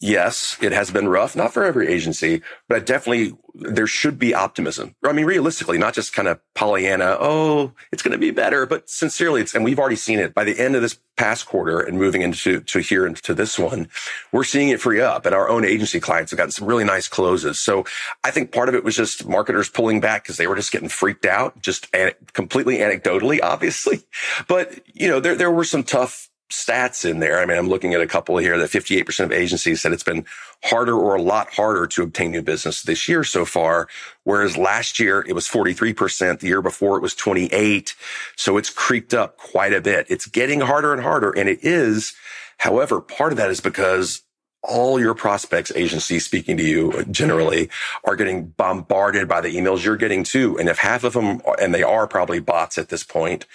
[0.00, 4.94] yes, it has been rough, not for every agency, but definitely there should be optimism.
[5.04, 8.88] I mean, realistically, not just kind of Pollyanna, oh, it's going to be better, but
[8.88, 11.98] sincerely, it's, and we've already seen it by the end of this past quarter and
[11.98, 13.88] moving into to here into this one,
[14.32, 17.08] we're seeing it free up and our own agency clients have gotten some really nice
[17.08, 17.60] closes.
[17.60, 17.84] So
[18.24, 20.88] I think part of it was just marketers pulling back because they were just getting
[20.88, 24.00] freaked out, just an- completely anecdotally, obviously.
[24.48, 27.40] But, you know, there, there were some tough stats in there.
[27.40, 30.26] I mean, I'm looking at a couple here that 58% of agencies said it's been
[30.64, 33.88] harder or a lot harder to obtain new business this year so far.
[34.24, 36.40] Whereas last year it was 43%.
[36.40, 37.94] The year before it was 28.
[38.36, 40.06] So it's creeped up quite a bit.
[40.08, 41.30] It's getting harder and harder.
[41.30, 42.14] And it is.
[42.58, 44.22] However, part of that is because
[44.62, 47.70] all your prospects agencies speaking to you generally
[48.04, 50.58] are getting bombarded by the emails you're getting too.
[50.58, 53.46] And if half of them, and they are probably bots at this point,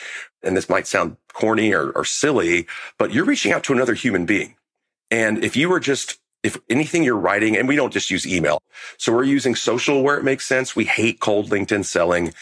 [0.41, 4.25] and this might sound corny or, or silly, but you're reaching out to another human
[4.25, 4.55] being.
[5.11, 8.61] And if you were just if anything you're writing, and we don't just use email.
[8.99, 10.75] So we're using social where it makes sense.
[10.75, 12.35] We hate cold LinkedIn selling.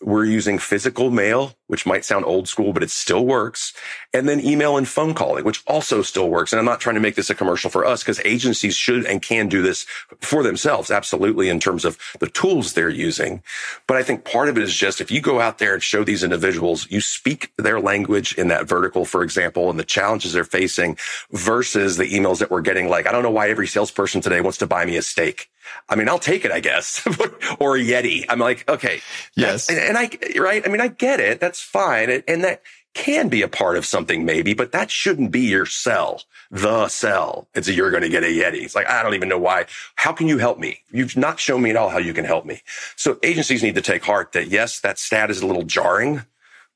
[0.00, 3.72] We're using physical mail, which might sound old school, but it still works.
[4.12, 6.52] And then email and phone calling, which also still works.
[6.52, 9.22] And I'm not trying to make this a commercial for us because agencies should and
[9.22, 9.86] can do this
[10.20, 10.90] for themselves.
[10.90, 11.48] Absolutely.
[11.48, 13.40] In terms of the tools they're using.
[13.86, 16.02] But I think part of it is just if you go out there and show
[16.02, 20.42] these individuals, you speak their language in that vertical, for example, and the challenges they're
[20.42, 20.98] facing
[21.30, 24.58] versus the emails that we're getting like, I don't know why every salesperson today wants
[24.58, 25.48] to buy me a steak.
[25.88, 27.06] I mean, I'll take it, I guess,
[27.60, 28.24] or a Yeti.
[28.28, 29.00] I'm like, okay.
[29.36, 29.68] Yes.
[29.68, 30.62] And, and, I, right.
[30.64, 31.40] I mean, I get it.
[31.40, 32.22] That's fine.
[32.26, 32.62] And that
[32.94, 37.46] can be a part of something maybe, but that shouldn't be your sell, the sell.
[37.54, 38.62] It's a, you're going to get a Yeti.
[38.62, 39.66] It's like, I don't even know why.
[39.94, 40.80] How can you help me?
[40.90, 42.62] You've not shown me at all how you can help me.
[42.96, 46.22] So agencies need to take heart that yes, that stat is a little jarring,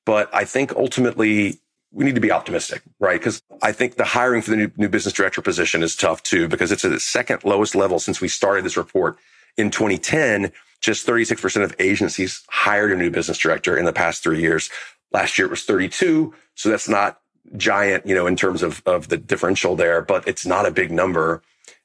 [0.04, 1.58] but I think ultimately
[1.90, 3.18] we need to be optimistic, right?
[3.18, 6.48] Because I think the hiring for the new, new business director position is tough too,
[6.48, 9.16] because it's at the second lowest level since we started this report
[9.56, 10.52] in 2010.
[10.80, 14.70] Just 36% of agencies hired a new business director in the past three years.
[15.12, 16.34] Last year it was 32.
[16.54, 17.20] So that's not
[17.56, 20.90] giant, you know, in terms of, of the differential there, but it's not a big
[20.90, 21.42] number.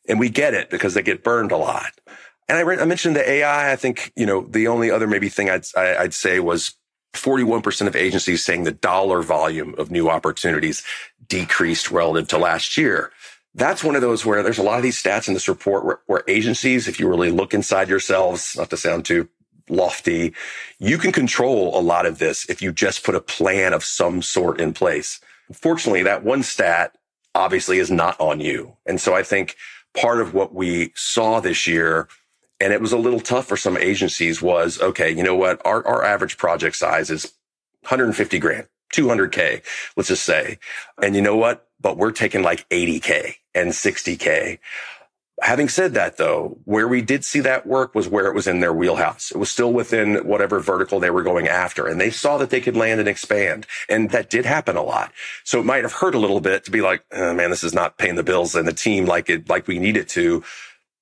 [0.08, 1.92] And we get it because they get burned a lot.
[2.48, 3.72] And I, re- I mentioned the AI.
[3.72, 6.40] I think, you know, the only other maybe thing I'd, I, would i would say
[6.40, 6.74] was
[7.14, 10.84] 41% of agencies saying the dollar volume of new opportunities
[11.28, 13.12] decreased relative to last year.
[13.56, 16.00] That's one of those where there's a lot of these stats in this report where,
[16.06, 19.28] where agencies, if you really look inside yourselves, not to sound too
[19.70, 20.34] lofty,
[20.80, 24.22] you can control a lot of this if you just put a plan of some
[24.22, 25.20] sort in place.
[25.52, 26.96] Fortunately, that one stat
[27.36, 28.76] obviously is not on you.
[28.86, 29.56] And so I think
[29.96, 32.08] part of what we saw this year
[32.60, 35.62] and it was a little tough for some agencies was, okay, you know what?
[35.66, 37.34] Our, our average project size is
[37.84, 39.64] 150 grand, 200K,
[39.96, 40.60] let's just say.
[41.02, 41.68] And you know what?
[41.82, 44.60] But we're taking like 80K and 60K.
[45.42, 48.60] Having said that though, where we did see that work was where it was in
[48.60, 49.32] their wheelhouse.
[49.32, 52.60] It was still within whatever vertical they were going after and they saw that they
[52.60, 53.66] could land and expand.
[53.88, 55.14] And that did happen a lot.
[55.46, 57.74] So it might have hurt a little bit to be like, oh, man, this is
[57.74, 60.44] not paying the bills and the team like it, like we need it to.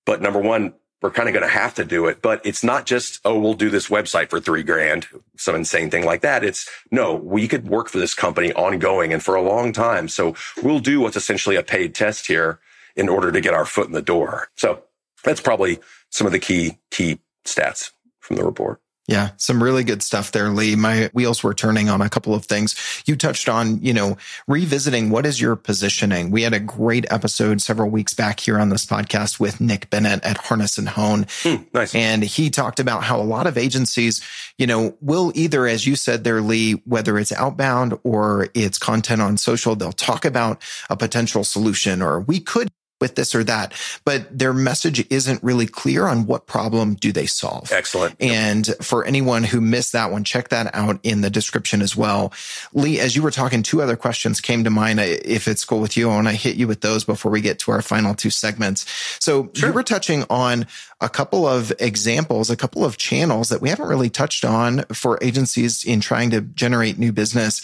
[0.06, 2.22] But number one, we're kind of going to have to do it.
[2.22, 5.08] But it's not just, oh, we'll do this website for three grand,
[5.38, 6.44] some insane thing like that.
[6.44, 10.08] It's no, we could work for this company ongoing and for a long time.
[10.08, 12.60] So we'll do what's essentially a paid test here
[12.96, 14.50] in order to get our foot in the door.
[14.56, 14.84] So
[15.24, 15.80] that's probably
[16.10, 18.82] some of the key, key stats from the report.
[19.08, 20.76] Yeah, some really good stuff there, Lee.
[20.76, 22.76] My wheels were turning on a couple of things.
[23.06, 24.18] You touched on, you know,
[24.50, 26.30] revisiting what is your positioning.
[26.30, 30.26] We had a great episode several weeks back here on this podcast with Nick Bennett
[30.26, 31.26] at Harness and Hone.
[31.42, 31.96] Hmm, nice.
[31.96, 34.22] And he talked about how a lot of agencies,
[34.58, 39.22] you know, will either, as you said there, Lee, whether it's outbound or it's content
[39.22, 42.68] on social, they'll talk about a potential solution or we could
[43.00, 43.74] with this or that,
[44.06, 47.72] but their message isn't really clear on what problem do they solve.
[47.72, 48.16] Excellent.
[48.20, 52.34] And for anyone who missed that one, check that out in the description as well.
[52.74, 55.00] Lee, as you were talking, two other questions came to mind.
[55.00, 57.60] If it's cool with you, I want to hit you with those before we get
[57.60, 58.86] to our final two segments.
[59.20, 59.70] So sure.
[59.70, 60.66] you were touching on
[61.00, 65.20] a couple of examples, a couple of channels that we haven't really touched on for
[65.22, 67.62] agencies in trying to generate new business.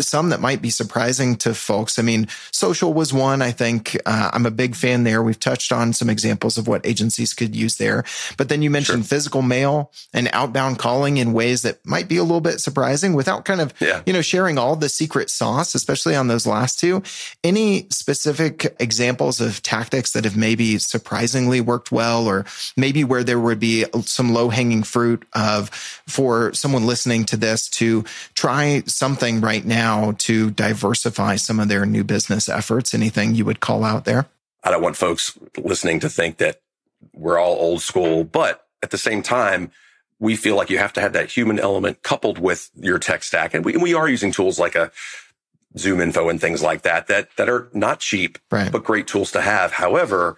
[0.00, 1.98] Some that might be surprising to folks.
[1.98, 3.40] I mean, social was one.
[3.40, 5.22] I think uh, I'm a big fan there.
[5.22, 8.04] We've touched on some examples of what agencies could use there.
[8.36, 9.16] But then you mentioned sure.
[9.16, 13.44] physical mail and outbound calling in ways that might be a little bit surprising without
[13.44, 14.02] kind of, yeah.
[14.06, 17.02] you know, sharing all the secret sauce, especially on those last two.
[17.44, 22.44] Any specific examples of tactics that have maybe surprisingly worked well, or
[22.76, 27.68] maybe where there would be some low hanging fruit of for someone listening to this
[27.70, 28.04] to
[28.34, 32.94] try something right now to diversify some of their new business efforts?
[32.94, 34.26] Anything you would call out there?
[34.64, 36.60] I don't want folks listening to think that
[37.12, 39.70] we're all old school, but at the same time,
[40.18, 43.54] we feel like you have to have that human element coupled with your tech stack.
[43.54, 44.92] And we, we are using tools like a
[45.76, 48.70] ZoomInfo and things like that, that, that are not cheap, right.
[48.70, 49.72] but great tools to have.
[49.72, 50.36] However,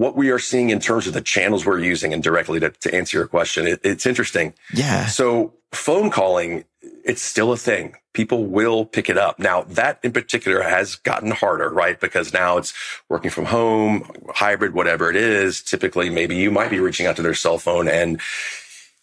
[0.00, 2.94] what we are seeing in terms of the channels we're using and directly to, to
[2.94, 4.54] answer your question, it, it's interesting.
[4.72, 5.04] Yeah.
[5.04, 6.64] So phone calling,
[7.04, 7.94] it's still a thing.
[8.14, 9.38] People will pick it up.
[9.38, 12.00] Now that in particular has gotten harder, right?
[12.00, 12.72] Because now it's
[13.10, 15.60] working from home, hybrid, whatever it is.
[15.60, 18.22] Typically, maybe you might be reaching out to their cell phone and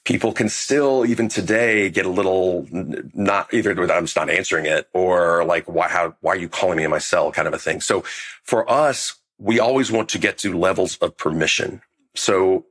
[0.04, 4.90] people can still even today get a little not either I'm just not answering it
[4.94, 7.60] or like why how why are you calling me in my cell kind of a
[7.60, 7.82] thing.
[7.82, 8.04] So
[8.42, 11.82] for us, we always want to get to levels of permission.
[12.16, 12.66] So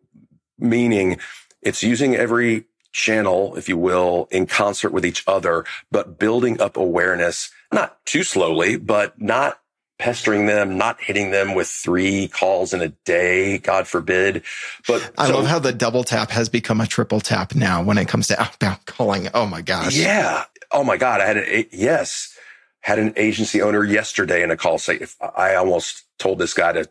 [0.59, 1.19] meaning
[1.63, 6.77] it's using every channel, if you will, in concert with each other, but building up
[6.77, 9.61] awareness, not too slowly, but not
[9.99, 14.43] pestering them, not hitting them with three calls in a day, God forbid.
[14.87, 17.99] But I so, love how the double tap has become a triple tap now when
[17.99, 19.29] it comes to outbound calling.
[19.33, 19.97] Oh my gosh.
[19.97, 20.45] Yeah.
[20.71, 21.21] Oh my God.
[21.21, 22.36] I had an, yes,
[22.87, 26.71] had an agency owner yesterday in a call say, if I almost told this guy
[26.71, 26.89] to,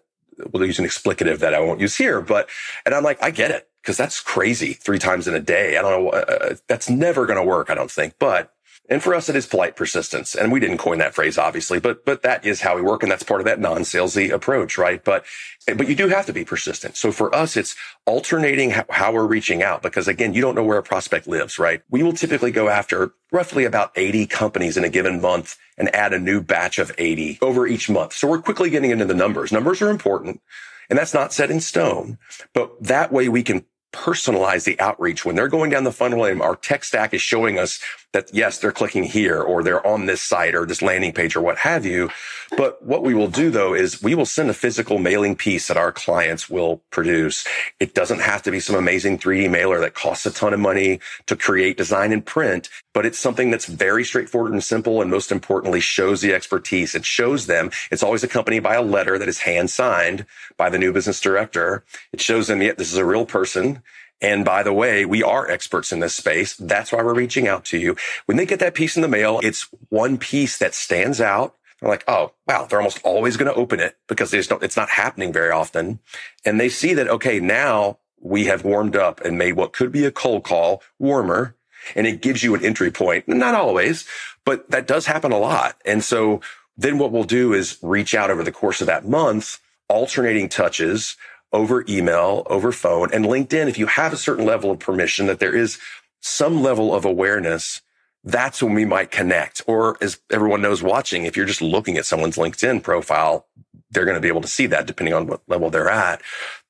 [0.52, 2.50] we'll use an explicative that I won't use here, but,
[2.86, 5.78] and I'm like, I get it because that's crazy three times in a day.
[5.78, 6.10] I don't know.
[6.10, 7.70] Uh, that's never going to work.
[7.70, 8.54] I don't think, but
[8.88, 10.36] and for us, it is polite persistence.
[10.36, 13.02] And we didn't coin that phrase, obviously, but, but that is how we work.
[13.02, 15.04] And that's part of that non-salesy approach, right?
[15.04, 15.26] But,
[15.66, 16.96] but you do have to be persistent.
[16.96, 20.78] So for us, it's alternating how, we're reaching out because again, you don't know where
[20.78, 21.82] a prospect lives, right?
[21.90, 26.14] We will typically go after roughly about 80 companies in a given month and add
[26.14, 28.14] a new batch of 80 over each month.
[28.14, 29.52] So we're quickly getting into the numbers.
[29.52, 30.42] Numbers are important.
[30.90, 32.20] And that's not set in stone,
[32.54, 36.42] but that way we can personalize the outreach when they're going down the funnel and
[36.42, 37.80] our tech stack is showing us
[38.16, 41.42] that yes, they're clicking here or they're on this site or this landing page or
[41.42, 42.10] what have you.
[42.56, 45.76] But what we will do though is we will send a physical mailing piece that
[45.76, 47.46] our clients will produce.
[47.82, 51.02] It doesn't have to be some amazing 3D mailer that costs a ton of money
[51.26, 55.02] to create, design and print, but it's something that's very straightforward and simple.
[55.02, 56.96] And most importantly, shows the expertise.
[56.96, 60.26] It shows them it's always accompanied by a letter that is hand signed
[60.56, 61.84] by the new business director.
[62.14, 63.84] It shows them, yeah, this is a real person.
[64.22, 66.56] And by the way, we are experts in this space.
[66.56, 67.96] That's why we're reaching out to you.
[68.26, 71.56] When they get that piece in the mail, it's one piece that stands out.
[71.80, 74.64] They're like, oh, wow, they're almost always going to open it because they just don't,
[74.64, 76.00] it's not happening very often.
[76.46, 80.06] And they see that, okay, now we have warmed up and made what could be
[80.06, 81.56] a cold call warmer.
[81.96, 83.28] And it gives you an entry point.
[83.28, 84.08] Not always,
[84.46, 85.76] but that does happen a lot.
[85.86, 86.42] And so
[86.78, 91.16] then what we'll do is reach out over the course of that month, alternating touches
[91.56, 93.70] over email, over phone and LinkedIn.
[93.70, 95.80] If you have a certain level of permission that there is
[96.22, 97.82] some level of awareness,
[98.24, 99.62] that's when we might connect.
[99.66, 103.48] Or as everyone knows watching, if you're just looking at someone's LinkedIn profile,
[103.92, 106.22] they're going to be able to see that depending on what level they're at.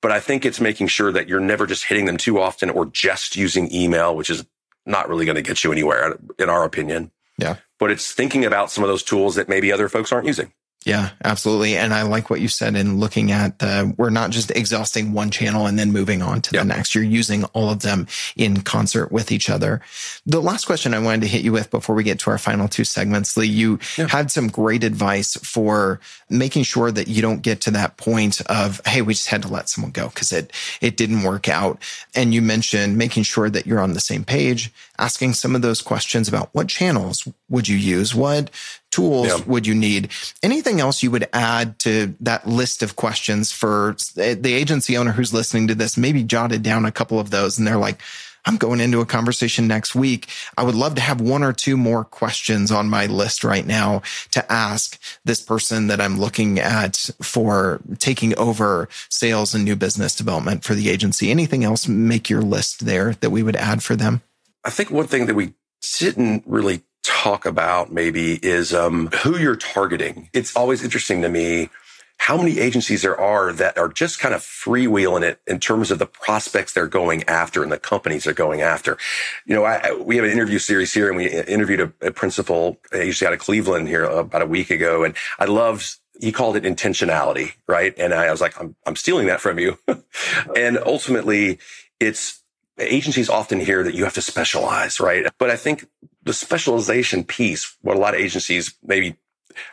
[0.02, 2.86] But I think it's making sure that you're never just hitting them too often or
[2.86, 4.46] just using email, which is
[4.86, 7.12] not really going to get you anywhere in our opinion.
[7.40, 7.56] Yeah.
[7.80, 10.54] But it's thinking about some of those tools that maybe other folks aren't using.
[10.86, 11.76] Yeah, absolutely.
[11.78, 15.32] And I like what you said in looking at the, we're not just exhausting one
[15.32, 16.94] channel and then moving on to the next.
[16.94, 19.82] You're using all of them in concert with each other.
[20.28, 22.68] The last question I wanted to hit you with before we get to our final
[22.68, 24.08] two segments, Lee, you yeah.
[24.08, 28.80] had some great advice for making sure that you don't get to that point of,
[28.86, 31.80] Hey, we just had to let someone go because it, it didn't work out.
[32.14, 35.82] And you mentioned making sure that you're on the same page, asking some of those
[35.82, 38.14] questions about what channels would you use?
[38.14, 38.52] What
[38.96, 39.46] tools yeah.
[39.46, 40.10] would you need?
[40.42, 45.12] Anything else you would add to that list of questions for eh, the agency owner
[45.12, 45.98] who's listening to this?
[45.98, 48.02] Maybe jotted down a couple of those and they're like,
[48.46, 50.30] I'm going into a conversation next week.
[50.56, 54.04] I would love to have one or two more questions on my list right now
[54.32, 60.16] to ask this person that I'm looking at for taking over sales and new business
[60.16, 61.32] development for the agency.
[61.32, 64.22] Anything else make your list there that we would add for them?
[64.64, 65.54] I think one thing that we
[65.98, 70.30] didn't really talk about maybe is um, who you're targeting.
[70.34, 71.70] It's always interesting to me
[72.18, 76.00] how many agencies there are that are just kind of freewheeling it in terms of
[76.00, 78.98] the prospects they're going after and the companies they're going after.
[79.46, 82.78] You know, I, we have an interview series here and we interviewed a, a principal
[82.94, 85.04] agency out of Cleveland here about a week ago.
[85.04, 87.94] And I loved he called it intentionality, right?
[87.98, 89.78] And I was like, I'm, I'm stealing that from you.
[90.56, 91.60] and ultimately
[92.00, 92.42] it's
[92.78, 95.26] agencies often hear that you have to specialize, right?
[95.38, 95.88] But I think
[96.24, 99.18] the specialization piece, what a lot of agencies maybe,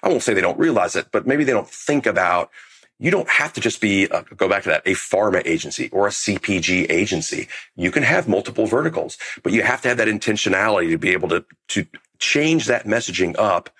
[0.02, 2.50] I won't say they don't realize it, but maybe they don't think about
[2.98, 4.06] you don't have to just be,
[4.36, 7.48] go back to that, a pharma agency or a CPG agency.
[7.74, 11.28] You can have multiple verticals, but you have to have that intentionality to be able
[11.30, 11.84] to, to
[12.20, 13.70] change that messaging up.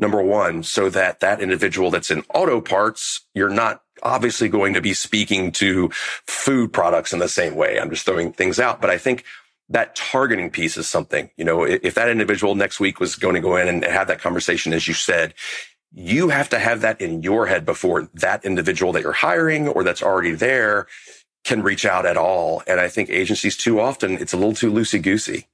[0.00, 4.80] Number one, so that that individual that's in auto parts, you're not obviously going to
[4.80, 5.88] be speaking to
[6.26, 7.78] food products in the same way.
[7.78, 9.24] I'm just throwing things out, but I think
[9.68, 13.40] that targeting piece is something, you know, if that individual next week was going to
[13.40, 15.34] go in and have that conversation, as you said,
[15.94, 19.84] you have to have that in your head before that individual that you're hiring or
[19.84, 20.86] that's already there
[21.44, 22.62] can reach out at all.
[22.66, 25.48] And I think agencies too often, it's a little too loosey goosey.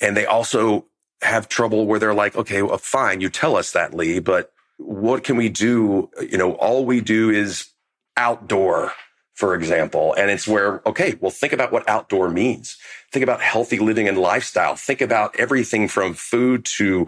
[0.00, 0.86] And they also
[1.22, 5.24] have trouble where they're like, okay, well, fine, you tell us that, Lee, but what
[5.24, 6.10] can we do?
[6.20, 7.68] You know, all we do is
[8.16, 8.92] outdoor,
[9.34, 10.14] for example.
[10.14, 12.76] And it's where, okay, well, think about what outdoor means.
[13.12, 14.76] Think about healthy living and lifestyle.
[14.76, 17.06] Think about everything from food to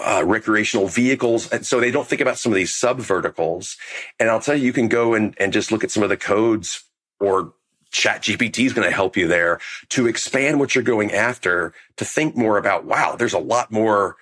[0.00, 1.50] uh, recreational vehicles.
[1.50, 3.76] And so they don't think about some of these sub verticals.
[4.18, 6.16] And I'll tell you, you can go and, and just look at some of the
[6.16, 6.84] codes
[7.20, 7.52] or
[7.92, 12.36] ChatGPT is going to help you there to expand what you're going after to think
[12.36, 14.16] more about, wow, there's a lot more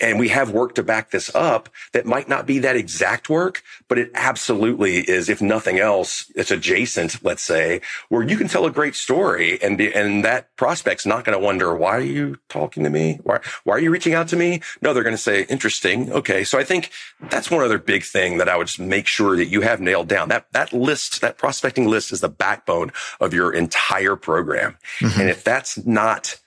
[0.00, 3.62] and we have work to back this up that might not be that exact work,
[3.88, 8.66] but it absolutely is, if nothing else, it's adjacent, let's say, where you can tell
[8.66, 12.38] a great story and be, and that prospect's not going to wonder, why are you
[12.48, 13.18] talking to me?
[13.22, 14.60] Why, why are you reaching out to me?
[14.82, 16.12] No, they're going to say, interesting.
[16.12, 16.44] Okay.
[16.44, 16.90] So I think
[17.30, 20.08] that's one other big thing that I would just make sure that you have nailed
[20.08, 20.28] down.
[20.28, 24.76] That, that list, that prospecting list is the backbone of your entire program.
[25.00, 25.20] Mm-hmm.
[25.20, 26.38] And if that's not,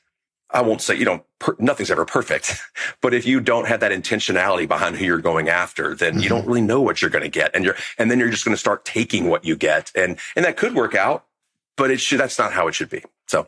[0.53, 2.61] I won't say you don't, per, nothing's ever perfect,
[3.01, 6.21] but if you don't have that intentionality behind who you're going after, then mm-hmm.
[6.21, 7.55] you don't really know what you're going to get.
[7.55, 9.91] And you're, and then you're just going to start taking what you get.
[9.95, 11.25] And, and that could work out,
[11.77, 13.03] but it should, that's not how it should be.
[13.27, 13.47] So.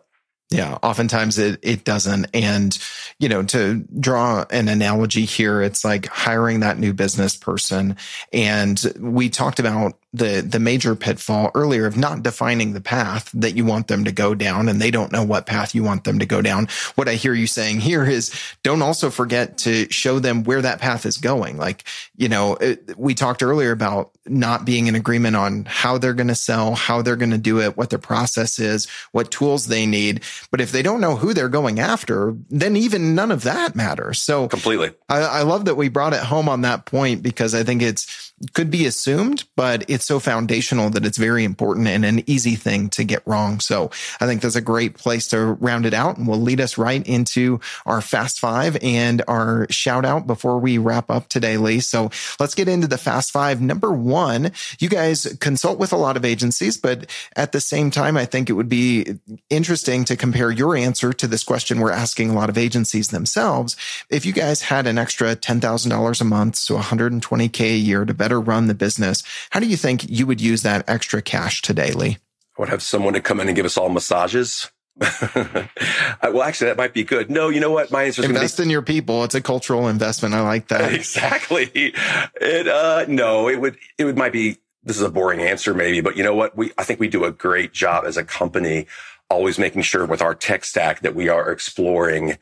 [0.49, 2.27] Yeah, oftentimes it it doesn't.
[2.31, 2.77] And
[3.17, 7.97] you know, to draw an analogy here, it's like hiring that new business person.
[8.31, 13.55] And we talked about the the major pitfall earlier of not defining the path that
[13.55, 16.19] you want them to go down and they don't know what path you want them
[16.19, 16.67] to go down.
[16.95, 20.79] What i hear you saying here is don't also forget to show them where that
[20.79, 21.57] path is going.
[21.57, 21.83] Like
[22.15, 26.27] you know it, we talked earlier about not being in agreement on how they're going
[26.27, 29.85] to sell how they're going to do it what their process is what tools they
[29.85, 30.23] need.
[30.51, 34.21] But if they don't know who they're going after then even none of that matters.
[34.21, 34.91] So completely.
[35.09, 38.32] I, I love that we brought it home on that point because i think it's
[38.53, 42.89] could be assumed, but it's so foundational that it's very important and an easy thing
[42.89, 43.59] to get wrong.
[43.59, 46.77] So I think that's a great place to round it out and will lead us
[46.77, 51.79] right into our fast five and our shout out before we wrap up today, Lee.
[51.79, 53.61] So let's get into the fast five.
[53.61, 58.17] Number one, you guys consult with a lot of agencies, but at the same time,
[58.17, 59.19] I think it would be
[59.49, 63.77] interesting to compare your answer to this question we're asking a lot of agencies themselves.
[64.09, 68.32] If you guys had an extra $10,000 a month, so 120K a year to better
[68.39, 69.23] run the business.
[69.49, 72.17] How do you think you would use that extra cash today, Lee?
[72.57, 74.69] I would have someone to come in and give us all massages.
[74.99, 77.31] well, actually, that might be good.
[77.31, 77.89] No, you know what?
[77.89, 79.23] My answer is invest be- in your people.
[79.23, 80.35] It's a cultural investment.
[80.35, 80.93] I like that.
[81.03, 81.71] Exactly.
[81.73, 86.01] It, uh, no, it would, it would might be, this is a boring answer maybe,
[86.01, 86.55] but you know what?
[86.55, 88.85] We, I think we do a great job as a company,
[89.29, 92.37] always making sure with our tech stack that we are exploring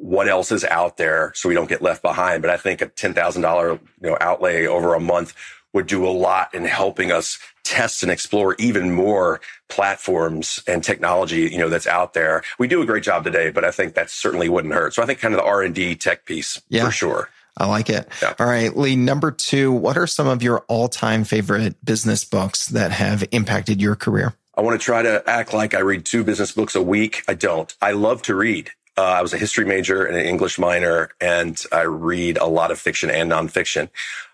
[0.00, 2.42] what else is out there so we don't get left behind.
[2.42, 5.34] But I think a $10,000, you know, outlay over a month
[5.72, 11.42] would do a lot in helping us test and explore even more platforms and technology,
[11.42, 12.42] you know, that's out there.
[12.58, 14.94] We do a great job today, but I think that certainly wouldn't hurt.
[14.94, 16.86] So I think kind of the R and D tech piece yeah.
[16.86, 17.28] for sure.
[17.58, 18.08] I like it.
[18.22, 18.34] Yeah.
[18.38, 22.66] All right, Lee, number two, what are some of your all time favorite business books
[22.68, 24.32] that have impacted your career?
[24.54, 27.22] I want to try to act like I read two business books a week.
[27.28, 27.72] I don't.
[27.82, 28.70] I love to read.
[28.98, 32.72] Uh, I was a history major and an English minor, and I read a lot
[32.72, 33.90] of fiction and nonfiction.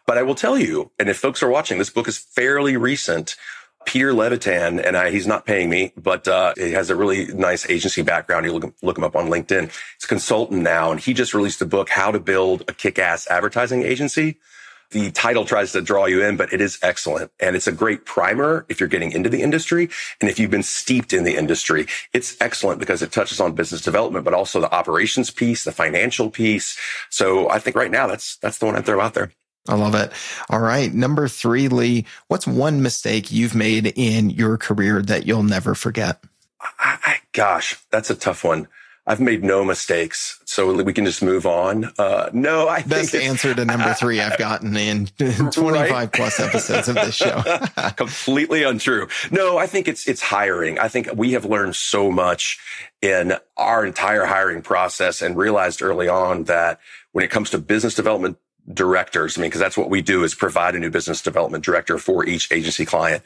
[0.07, 3.37] But I will tell you, and if folks are watching, this book is fairly recent.
[3.85, 7.69] Peter Levitan, and I, he's not paying me, but uh, he has a really nice
[7.69, 8.47] agency background.
[8.47, 9.65] You look, look him up on LinkedIn.
[9.65, 13.27] He's a consultant now, and he just released a book, How to Build a Kick-Ass
[13.29, 14.39] Advertising Agency
[14.95, 17.33] the title tries to draw you in, but it is excellent.
[17.41, 19.91] And it's a great primer if you're getting into the industry.
[20.21, 23.83] And if you've been steeped in the industry, it's excellent because it touches on business
[23.83, 26.79] development, but also the operations piece, the financial piece.
[27.11, 29.33] So I think right now that's, that's the one I'd throw out there.
[29.69, 30.13] I love it.
[30.49, 30.95] All right.
[30.95, 36.23] Number three, Lee, what's one mistake you've made in your career that you'll never forget?
[36.61, 38.69] I, I, gosh, that's a tough one.
[39.07, 41.93] I've made no mistakes, so we can just move on.
[41.99, 46.13] Uh, no, I best answer to number three I've gotten in 25 right?
[46.13, 47.43] plus episodes of this show.
[47.97, 49.07] Completely untrue.
[49.31, 50.79] No, I think it's it's hiring.
[50.79, 52.59] I think we have learned so much
[53.03, 56.81] in our entire hiring process and realized early on that
[57.13, 58.39] when it comes to business development
[58.73, 61.99] directors, I mean, because that's what we do is provide a new business development director
[61.99, 63.23] for each agency client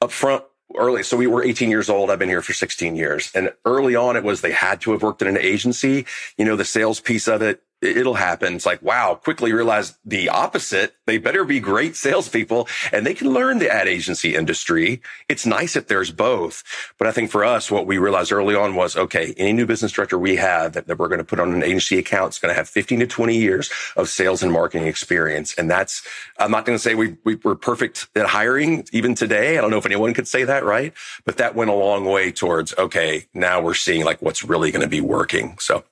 [0.00, 0.44] up front
[0.76, 1.02] early.
[1.02, 2.10] So we were 18 years old.
[2.10, 3.30] I've been here for 16 years.
[3.34, 6.06] And early on, it was they had to have worked in an agency.
[6.36, 8.54] You know, the sales piece of it it'll happen.
[8.54, 10.94] It's like, wow, quickly realize the opposite.
[11.06, 15.00] They better be great salespeople and they can learn the ad agency industry.
[15.28, 16.64] It's nice if there's both.
[16.98, 19.92] But I think for us, what we realized early on was, okay, any new business
[19.92, 22.50] director we have that, that we're going to put on an agency account is going
[22.52, 25.54] to have 15 to 20 years of sales and marketing experience.
[25.54, 26.06] And that's,
[26.38, 29.56] I'm not going to say we, we were perfect at hiring even today.
[29.56, 30.92] I don't know if anyone could say that, right?
[31.24, 34.82] But that went a long way towards, okay, now we're seeing like what's really going
[34.82, 35.56] to be working.
[35.58, 35.84] So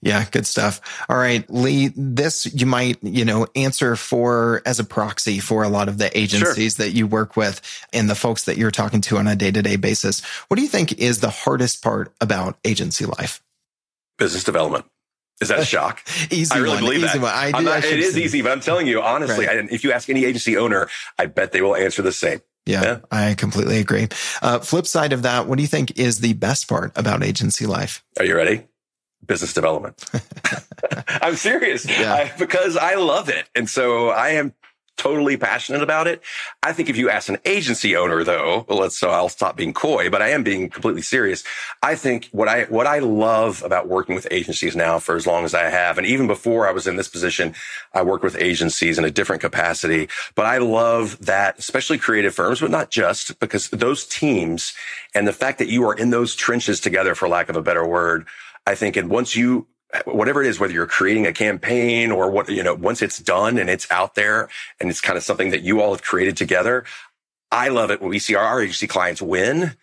[0.00, 0.80] yeah, good stuff.
[1.08, 5.68] All right, Lee, this you might, you know, answer for as a proxy for a
[5.68, 6.86] lot of the agencies sure.
[6.86, 7.60] that you work with
[7.92, 10.24] and the folks that you're talking to on a day-to-day basis.
[10.48, 13.42] What do you think is the hardest part about agency life?
[14.18, 14.84] Business development.
[15.40, 16.02] Is that a shock?
[16.30, 17.22] easy I really one, believe that.
[17.22, 18.24] I do, not, I it is see.
[18.24, 19.70] easy, but I'm telling you honestly, right.
[19.70, 22.40] if you ask any agency owner, I bet they will answer the same.
[22.66, 22.98] Yeah, yeah.
[23.10, 24.08] I completely agree.
[24.42, 27.64] Uh, flip side of that, what do you think is the best part about agency
[27.64, 28.04] life?
[28.18, 28.64] Are you ready?
[29.26, 30.04] Business development.
[31.08, 32.14] I'm serious yeah.
[32.14, 33.48] I, because I love it.
[33.54, 34.54] And so I am
[34.98, 36.20] totally passionate about it.
[36.62, 39.72] I think if you ask an agency owner though, well, let's, so I'll stop being
[39.72, 41.44] coy, but I am being completely serious.
[41.82, 45.44] I think what I, what I love about working with agencies now for as long
[45.44, 47.54] as I have, and even before I was in this position,
[47.94, 52.60] I worked with agencies in a different capacity, but I love that, especially creative firms,
[52.60, 54.74] but not just because those teams
[55.14, 57.86] and the fact that you are in those trenches together, for lack of a better
[57.86, 58.26] word,
[58.68, 59.66] I think, and once you,
[60.04, 63.56] whatever it is, whether you're creating a campaign or what, you know, once it's done
[63.56, 66.84] and it's out there and it's kind of something that you all have created together,
[67.50, 69.74] I love it when we see our agency clients win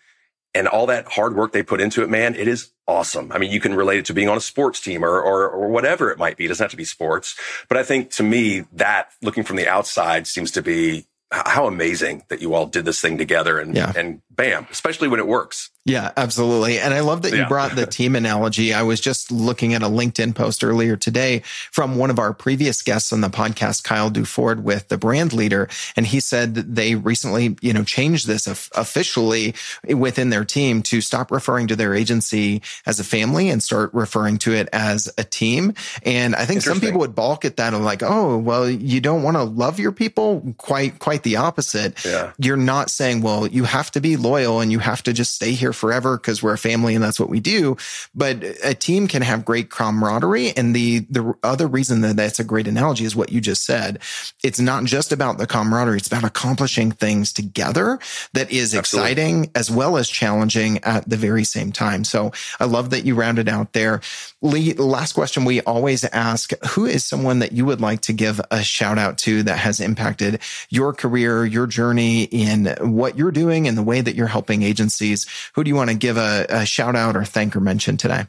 [0.54, 3.32] and all that hard work they put into it, man, it is awesome.
[3.32, 5.68] I mean, you can relate it to being on a sports team or, or, or
[5.68, 6.44] whatever it might be.
[6.44, 7.36] It doesn't have to be sports,
[7.68, 12.22] but I think to me that looking from the outside seems to be how amazing
[12.28, 13.92] that you all did this thing together and, yeah.
[13.96, 15.70] and bam, especially when it works.
[15.86, 16.80] Yeah, absolutely.
[16.80, 17.48] And I love that you yeah.
[17.48, 18.74] brought the team analogy.
[18.74, 22.82] I was just looking at a LinkedIn post earlier today from one of our previous
[22.82, 25.68] guests on the podcast, Kyle Duford with the brand leader.
[25.94, 29.54] And he said they recently, you know, changed this officially
[29.88, 34.38] within their team to stop referring to their agency as a family and start referring
[34.38, 35.72] to it as a team.
[36.02, 39.22] And I think some people would balk at that and like, oh, well, you don't
[39.22, 40.52] want to love your people.
[40.58, 42.04] Quite, quite the opposite.
[42.04, 42.32] Yeah.
[42.38, 45.52] You're not saying, well, you have to be loyal and you have to just stay
[45.52, 47.76] here forever because we're a family and that's what we do.
[48.14, 50.56] But a team can have great camaraderie.
[50.56, 54.00] And the, the other reason that that's a great analogy is what you just said.
[54.42, 55.98] It's not just about the camaraderie.
[55.98, 57.98] It's about accomplishing things together
[58.32, 59.10] that is Absolutely.
[59.10, 62.04] exciting as well as challenging at the very same time.
[62.04, 64.00] So I love that you rounded out there.
[64.42, 68.40] Lee, last question we always ask, who is someone that you would like to give
[68.50, 73.68] a shout out to that has impacted your career, your journey in what you're doing
[73.68, 75.26] and the way that you're helping agencies?
[75.54, 78.26] Who do you want to give a, a shout out or thank or mention today?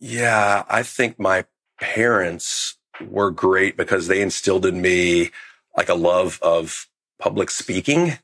[0.00, 1.44] Yeah, I think my
[1.80, 5.30] parents were great because they instilled in me
[5.76, 8.10] like a love of public speaking.
[8.10, 8.18] A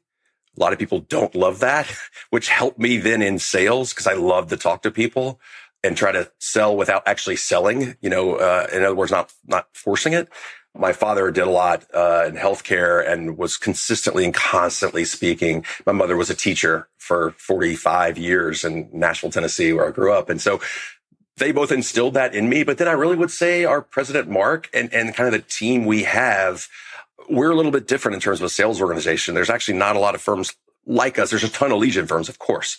[0.56, 1.86] lot of people don't love that,
[2.30, 5.40] which helped me then in sales because I love to talk to people
[5.82, 9.68] and try to sell without actually selling, you know, uh, in other words, not, not
[9.74, 10.28] forcing it.
[10.76, 15.64] My father did a lot, uh, in healthcare and was consistently and constantly speaking.
[15.86, 20.28] My mother was a teacher for 45 years in Nashville, Tennessee, where I grew up.
[20.28, 20.60] And so
[21.36, 22.64] they both instilled that in me.
[22.64, 25.84] But then I really would say our president, Mark, and, and kind of the team
[25.84, 26.68] we have,
[27.28, 29.34] we're a little bit different in terms of a sales organization.
[29.34, 30.54] There's actually not a lot of firms
[30.86, 32.78] like us, there's a ton of lead gen firms, of course,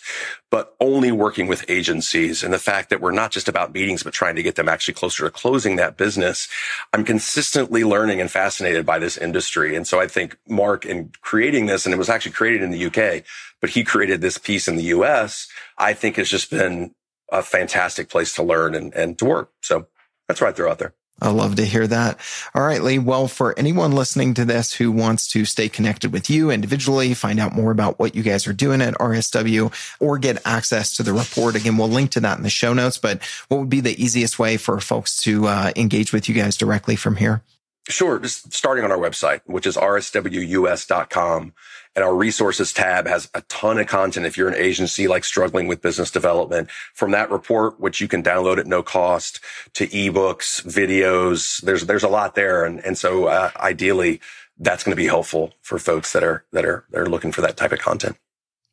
[0.50, 4.12] but only working with agencies and the fact that we're not just about meetings, but
[4.12, 6.48] trying to get them actually closer to closing that business.
[6.92, 9.74] I'm consistently learning and fascinated by this industry.
[9.76, 12.86] And so I think Mark in creating this, and it was actually created in the
[12.86, 13.24] UK,
[13.60, 15.48] but he created this piece in the US,
[15.78, 16.94] I think has just been
[17.32, 19.50] a fantastic place to learn and, and to work.
[19.62, 19.86] So
[20.28, 20.94] that's what I throw out there.
[21.20, 22.18] I love to hear that.
[22.54, 22.98] All right, Lee.
[22.98, 27.40] Well, for anyone listening to this who wants to stay connected with you individually, find
[27.40, 31.14] out more about what you guys are doing at RSW or get access to the
[31.14, 32.98] report, again, we'll link to that in the show notes.
[32.98, 36.56] But what would be the easiest way for folks to uh, engage with you guys
[36.56, 37.42] directly from here?
[37.88, 38.18] Sure.
[38.18, 41.52] Just starting on our website, which is rswus.com.
[41.96, 44.26] And our resources tab has a ton of content.
[44.26, 48.22] If you're an agency like struggling with business development from that report, which you can
[48.22, 49.40] download at no cost
[49.74, 52.64] to ebooks, videos, there's, there's a lot there.
[52.64, 54.20] And, and so, uh, ideally
[54.58, 57.40] that's going to be helpful for folks that are, that are, that are looking for
[57.42, 58.16] that type of content.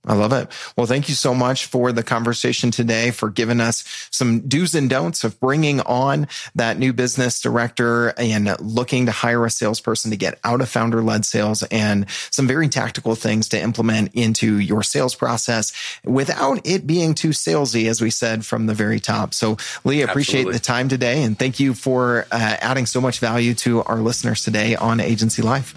[0.05, 0.49] I love it.
[0.75, 4.89] Well, thank you so much for the conversation today, for giving us some do's and
[4.89, 10.17] don'ts of bringing on that new business director and looking to hire a salesperson to
[10.17, 14.83] get out of founder led sales and some very tactical things to implement into your
[14.83, 15.71] sales process
[16.03, 19.33] without it being too salesy, as we said from the very top.
[19.33, 20.53] So Lee, appreciate Absolutely.
[20.53, 24.43] the time today and thank you for uh, adding so much value to our listeners
[24.43, 25.75] today on Agency Life.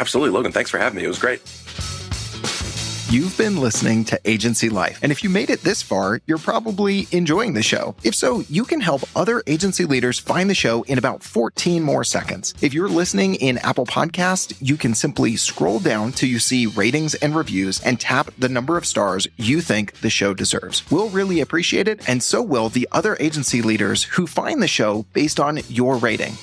[0.00, 0.34] Absolutely.
[0.34, 1.04] Logan, thanks for having me.
[1.04, 1.40] It was great.
[3.10, 4.98] You've been listening to Agency Life.
[5.02, 7.94] And if you made it this far, you're probably enjoying the show.
[8.04, 12.04] If so, you can help other agency leaders find the show in about 14 more
[12.04, 12.52] seconds.
[12.60, 17.14] If you're listening in Apple Podcast, you can simply scroll down till you see ratings
[17.14, 20.84] and reviews and tap the number of stars you think the show deserves.
[20.90, 25.06] We'll really appreciate it, and so will the other agency leaders who find the show
[25.14, 26.34] based on your rating.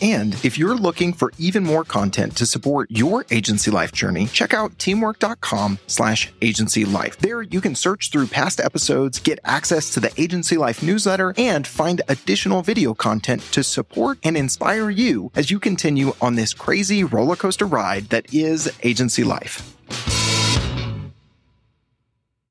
[0.00, 4.54] And if you're looking for even more content to support your agency life journey, check
[4.54, 7.18] out teamwork.com slash agency life.
[7.18, 11.66] There you can search through past episodes, get access to the agency life newsletter, and
[11.66, 17.04] find additional video content to support and inspire you as you continue on this crazy
[17.04, 20.19] roller coaster ride that is agency life.